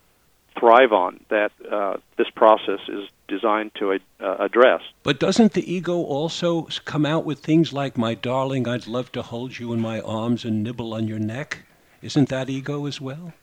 [0.60, 4.82] thrive on that uh, this process is designed to uh, address.
[5.02, 9.22] But doesn't the ego also come out with things like, "My darling, I'd love to
[9.22, 11.66] hold you in my arms and nibble on your neck"?
[12.02, 13.34] Isn't that ego as well?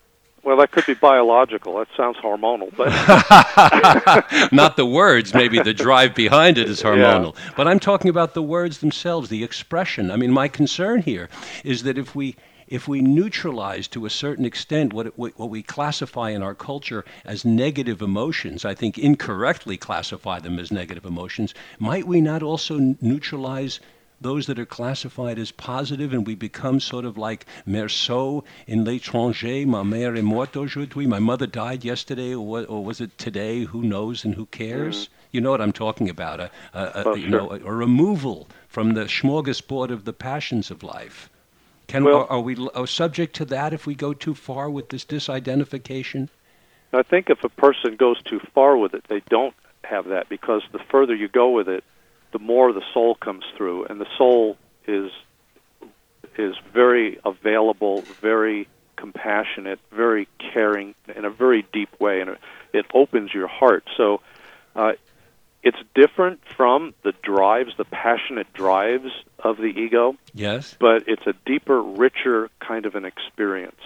[0.43, 1.77] Well, that could be biological.
[1.77, 2.89] That sounds hormonal, but
[4.51, 5.35] not the words.
[5.35, 7.35] Maybe the drive behind it is hormonal.
[7.35, 7.51] Yeah.
[7.55, 10.09] But I'm talking about the words themselves, the expression.
[10.09, 11.29] I mean, my concern here
[11.63, 12.35] is that if we
[12.67, 17.43] if we neutralize to a certain extent what, what we classify in our culture as
[17.43, 23.81] negative emotions, I think incorrectly classify them as negative emotions, might we not also neutralize
[24.21, 29.65] those that are classified as positive and we become sort of like Meursault in L'étranger,
[29.65, 33.81] ma mère est morte aujourd'hui, my mother died yesterday, or, or was it today, who
[33.81, 35.05] knows and who cares?
[35.05, 35.09] Mm.
[35.31, 37.31] You know what I'm talking about, a, a, a oh, you sure.
[37.31, 41.29] know, a, a removal from the smorgasbord of the passions of life.
[41.87, 44.89] Can, well, are, are we are subject to that if we go too far with
[44.89, 46.29] this disidentification?
[46.93, 50.61] I think if a person goes too far with it, they don't have that because
[50.71, 51.83] the further you go with it,
[52.31, 54.57] the more the soul comes through, and the soul
[54.87, 55.11] is
[56.37, 62.37] is very available, very compassionate, very caring in a very deep way, and it,
[62.73, 63.83] it opens your heart.
[63.97, 64.21] So
[64.75, 64.93] uh,
[65.63, 70.15] it's different from the drives, the passionate drives of the ego.
[70.33, 70.75] Yes.
[70.79, 73.81] But it's a deeper, richer kind of an experience.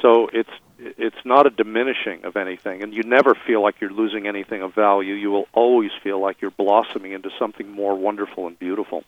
[0.00, 0.50] So it's
[0.80, 4.74] it's not a diminishing of anything, and you never feel like you're losing anything of
[4.74, 5.14] value.
[5.14, 9.04] You will always feel like you're blossoming into something more wonderful and beautiful.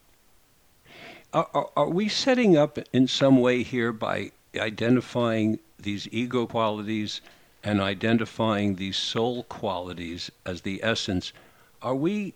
[1.32, 7.20] Are, are, are we setting up in some way here by identifying these ego qualities
[7.64, 11.32] and identifying these soul qualities as the essence?
[11.80, 12.34] Are we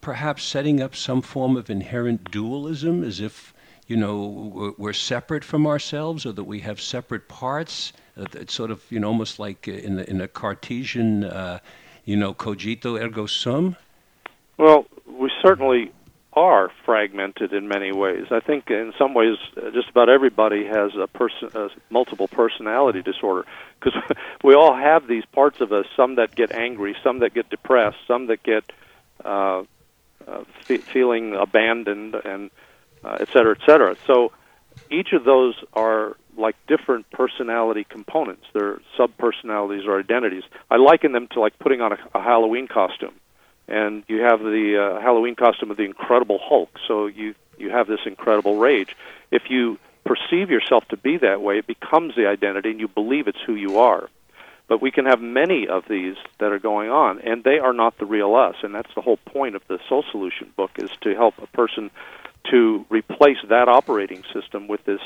[0.00, 3.52] perhaps setting up some form of inherent dualism, as if
[3.86, 7.92] you know we're separate from ourselves, or that we have separate parts?
[8.16, 11.58] Uh, it's sort of you know almost like in in a Cartesian, uh,
[12.04, 13.76] you know, cogito ergo sum.
[14.58, 15.92] Well, we certainly
[16.36, 18.26] are fragmented in many ways.
[18.30, 23.00] I think in some ways, uh, just about everybody has a person, a multiple personality
[23.02, 23.46] disorder,
[23.80, 24.00] because
[24.44, 25.86] we all have these parts of us.
[25.96, 28.70] Some that get angry, some that get depressed, some that get
[29.24, 29.62] uh,
[30.28, 32.50] uh, fe- feeling abandoned, and
[33.04, 33.96] uh, et cetera, et cetera.
[34.06, 34.32] So
[34.90, 38.44] each of those are like different personality components.
[38.52, 40.44] They're sub personalities or identities.
[40.70, 43.14] I liken them to like putting on a, a Halloween costume,
[43.68, 46.78] and you have the uh, Halloween costume of the Incredible Hulk.
[46.86, 48.94] So you you have this incredible rage.
[49.30, 53.28] If you perceive yourself to be that way, it becomes the identity, and you believe
[53.28, 54.08] it's who you are.
[54.68, 57.98] But we can have many of these that are going on, and they are not
[57.98, 58.56] the real us.
[58.62, 61.90] And that's the whole point of the Soul Solution book is to help a person
[62.50, 65.00] to replace that operating system with this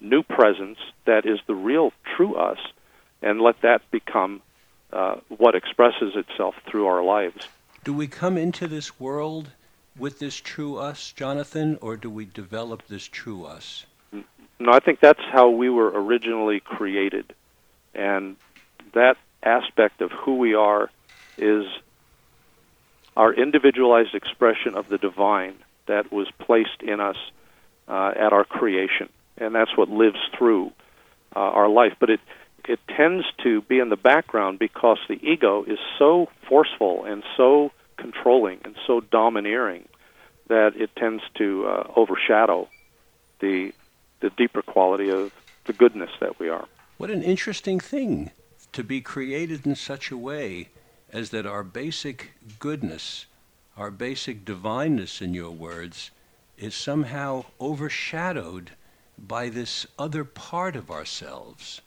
[0.00, 2.58] new presence that is the real true us
[3.22, 4.42] and let that become
[4.92, 7.48] uh, what expresses itself through our lives.
[7.84, 9.50] Do we come into this world
[9.98, 13.86] with this true us, Jonathan, or do we develop this true us?
[14.58, 17.34] No, I think that's how we were originally created.
[17.94, 18.36] And
[18.92, 20.90] that aspect of who we are
[21.38, 21.64] is
[23.16, 25.54] our individualized expression of the divine
[25.86, 27.16] that was placed in us
[27.88, 29.08] uh, at our creation
[29.38, 30.72] and that's what lives through
[31.34, 31.94] uh, our life.
[31.98, 32.20] But it
[32.68, 37.70] it tends to be in the background because the ego is so forceful and so
[37.96, 39.86] controlling and so domineering
[40.48, 42.68] that it tends to uh, overshadow
[43.40, 43.72] the
[44.20, 45.32] the deeper quality of
[45.66, 46.66] the goodness that we are.
[46.96, 48.30] What an interesting thing
[48.72, 50.70] to be created in such a way
[51.12, 53.26] as that our basic goodness,
[53.76, 56.10] our basic divineness in your words,
[56.56, 58.70] is somehow overshadowed
[59.18, 61.80] by this other part of ourselves.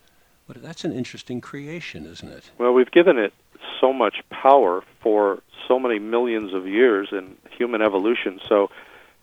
[0.48, 2.52] But that's an interesting creation, isn't it?
[2.58, 3.34] Well, we've given it
[3.80, 8.70] so much power for so many millions of years in human evolution, so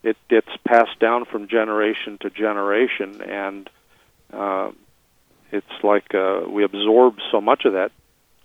[0.02, 3.68] it gets passed down from generation to generation, and
[4.32, 4.70] uh,
[5.50, 7.90] it's like uh, we absorb so much of that,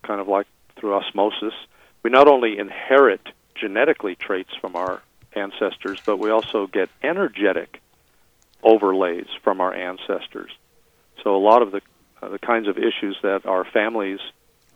[0.03, 1.53] kind of like through osmosis.
[2.03, 3.22] We not only inherit
[3.66, 5.01] genetically traits from our
[5.45, 7.70] ancestors, but we also get energetic
[8.64, 10.51] overlays from our ancestors.
[11.24, 11.82] So a lot of the
[12.22, 14.20] uh, the kinds of issues that our families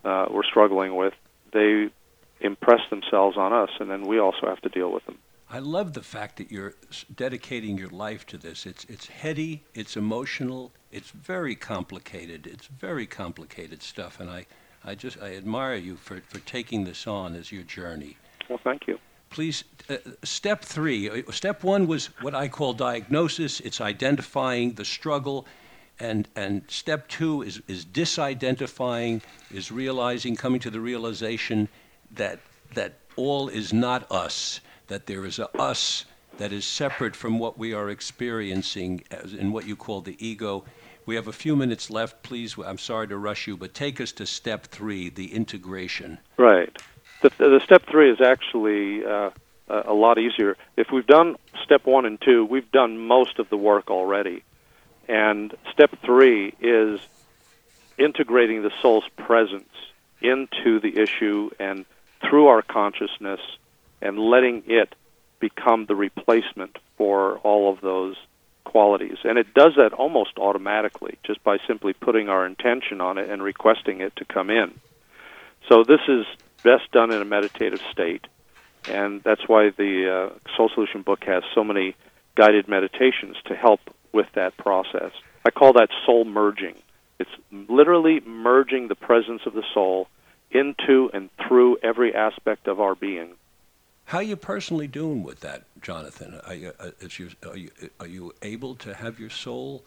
[0.03, 1.13] uh, were struggling with,
[1.51, 1.89] they
[2.39, 5.17] impress themselves on us, and then we also have to deal with them.
[5.57, 6.73] I love the fact that you're
[7.15, 8.65] dedicating your life to this.
[8.65, 12.47] It's it's heady, it's emotional, It's very complicated.
[12.47, 14.45] It's very complicated stuff, and I,
[14.83, 18.15] I just I admire you for, for taking this on as your journey.
[18.49, 18.99] Well, thank you.
[19.29, 21.09] Please, uh, step three.
[21.09, 23.59] uh, Step one was what I call diagnosis.
[23.59, 25.45] It's identifying the struggle,
[25.99, 29.21] and and step two is is disidentifying,
[29.51, 31.67] is realizing, coming to the realization
[32.11, 32.39] that
[32.73, 34.61] that all is not us.
[34.87, 36.05] That there is a us
[36.37, 40.63] that is separate from what we are experiencing as in what you call the ego.
[41.05, 42.23] We have a few minutes left.
[42.23, 46.17] Please, I'm sorry to rush you, but take us to step three, the integration.
[46.37, 46.75] Right.
[47.25, 49.31] The, the step three is actually uh,
[49.67, 50.57] a a lot easier.
[50.77, 54.43] If we've done step one and two, we've done most of the work already.
[55.07, 56.99] And step three is
[57.97, 59.73] integrating the soul's presence
[60.21, 61.85] into the issue and
[62.21, 63.39] through our consciousness
[64.01, 64.93] and letting it
[65.39, 68.15] become the replacement for all of those
[68.65, 69.17] qualities.
[69.23, 73.41] And it does that almost automatically just by simply putting our intention on it and
[73.41, 74.75] requesting it to come in.
[75.69, 76.25] So this is
[76.65, 78.25] best done in a meditative state.
[78.89, 81.95] And that's why the uh, Soul Solution book has so many
[82.35, 83.79] guided meditations to help
[84.11, 85.11] with that process.
[85.45, 86.75] I call that soul merging.
[87.19, 90.07] It's literally merging the presence of the soul
[90.51, 93.29] into and through every aspect of our being.
[94.05, 96.39] How are you personally doing with that, Jonathan?
[96.45, 99.83] Are you, uh, you, are you, are you able to have your soul?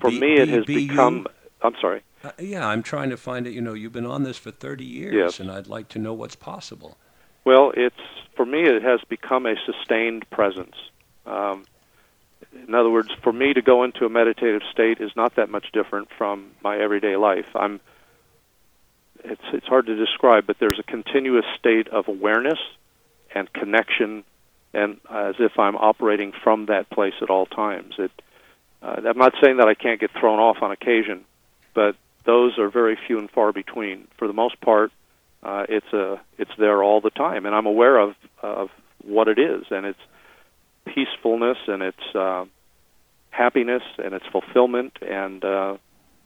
[0.00, 1.26] For be- me, it be- has be you?
[1.62, 2.02] I'm sorry.
[2.24, 3.52] Uh, yeah, I'm trying to find it.
[3.52, 5.40] You know, you've been on this for 30 years, Yes.
[5.40, 6.96] and I'd like to know what's possible.
[7.44, 7.96] Well, it's
[8.36, 8.62] for me.
[8.62, 10.76] It has become a sustained presence.
[11.26, 11.64] Um,
[12.66, 15.72] in other words, for me to go into a meditative state is not that much
[15.72, 17.46] different from my everyday life.
[17.54, 17.80] I'm.
[19.24, 22.58] It's it's hard to describe, but there's a continuous state of awareness
[23.34, 24.24] and connection,
[24.74, 27.94] and as if I'm operating from that place at all times.
[27.98, 28.10] It.
[28.82, 31.24] Uh, I'm not saying that I can't get thrown off on occasion,
[31.74, 34.08] but those are very few and far between.
[34.16, 34.92] For the most part,
[35.42, 38.70] uh, it's a it's there all the time, and I'm aware of of
[39.02, 40.00] what it is, and it's
[40.84, 42.44] peacefulness, and it's uh,
[43.30, 45.76] happiness, and it's fulfillment, and uh,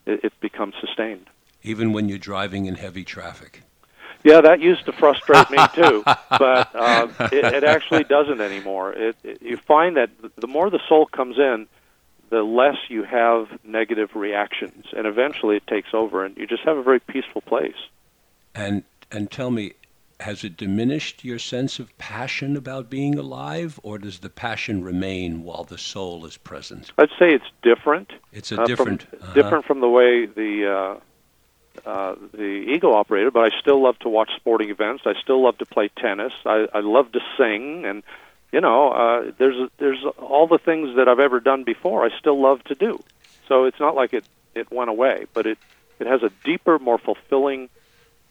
[0.05, 1.26] it, it becomes sustained.
[1.62, 3.62] Even when you're driving in heavy traffic.
[4.24, 8.92] Yeah, that used to frustrate me too, but uh, it, it actually doesn't anymore.
[8.92, 11.68] It, it, you find that the more the soul comes in,
[12.31, 16.77] the less you have negative reactions, and eventually it takes over, and you just have
[16.77, 17.77] a very peaceful place.
[18.55, 19.74] And and tell me,
[20.20, 25.45] has it diminished your sense of passion about being alive, or does the passion remain
[25.45, 26.93] while the soul is present?
[26.99, 28.12] I'd say it's different.
[28.33, 29.35] It's a uh, different, from, uh-huh.
[29.35, 31.01] different from the way the
[31.85, 33.33] uh, uh, the ego operated.
[33.33, 35.03] But I still love to watch sporting events.
[35.07, 36.33] I still love to play tennis.
[36.45, 38.03] I, I love to sing, and
[38.53, 42.05] you know, uh, there's there's all the things that I've ever done before.
[42.05, 43.03] I still love to do.
[43.49, 44.24] So it's not like it
[44.55, 45.59] it went away, but it
[45.99, 47.68] it has a deeper, more fulfilling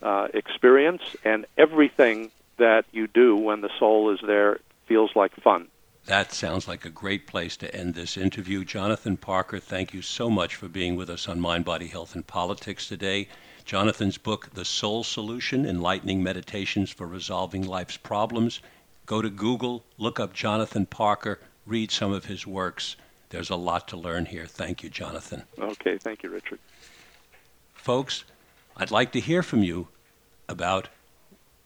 [0.01, 5.67] uh, experience, and everything that you do when the soul is there feels like fun.
[6.05, 8.63] That sounds like a great place to end this interview.
[8.63, 12.25] Jonathan Parker, thank you so much for being with us on Mind, Body, Health, and
[12.25, 13.27] Politics today.
[13.65, 18.61] Jonathan's book, The Soul Solution Enlightening Meditations for Resolving Life's Problems.
[19.05, 22.95] Go to Google, look up Jonathan Parker, read some of his works.
[23.29, 24.45] There's a lot to learn here.
[24.45, 25.43] Thank you, Jonathan.
[25.59, 26.59] Okay, thank you, Richard.
[27.73, 28.23] Folks,
[28.77, 29.89] I'd like to hear from you
[30.49, 30.89] about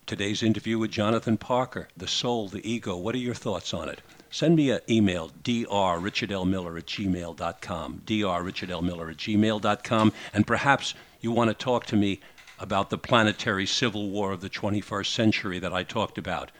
[0.06, 2.98] today's interview with Jonathan Parker, the soul, the ego.
[2.98, 4.02] What are your thoughts on it?
[4.32, 11.54] Send me an email, drrichardlmiller at gmail.com, drrichardlmiller at gmail.com, and perhaps you want to
[11.54, 12.20] talk to me
[12.60, 16.52] about the planetary civil war of the 21st century that I talked about.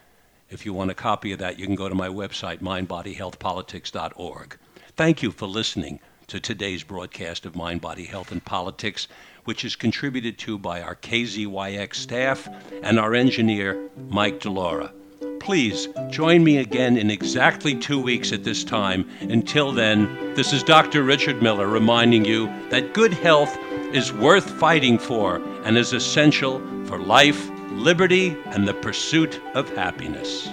[0.52, 4.58] If you want a copy of that, you can go to my website, mindbodyhealthpolitics.org.
[4.96, 9.08] Thank you for listening to today's broadcast of Mind, Body, Health, and Politics,
[9.46, 12.50] which is contributed to by our KZYX staff
[12.82, 14.92] and our engineer, Mike Delora.
[15.40, 19.08] Please join me again in exactly two weeks at this time.
[19.22, 21.04] Until then, this is Dr.
[21.04, 23.56] Richard Miller reminding you that good health
[23.94, 30.50] is worth fighting for and is essential for life, liberty, and the pursuit of happiness.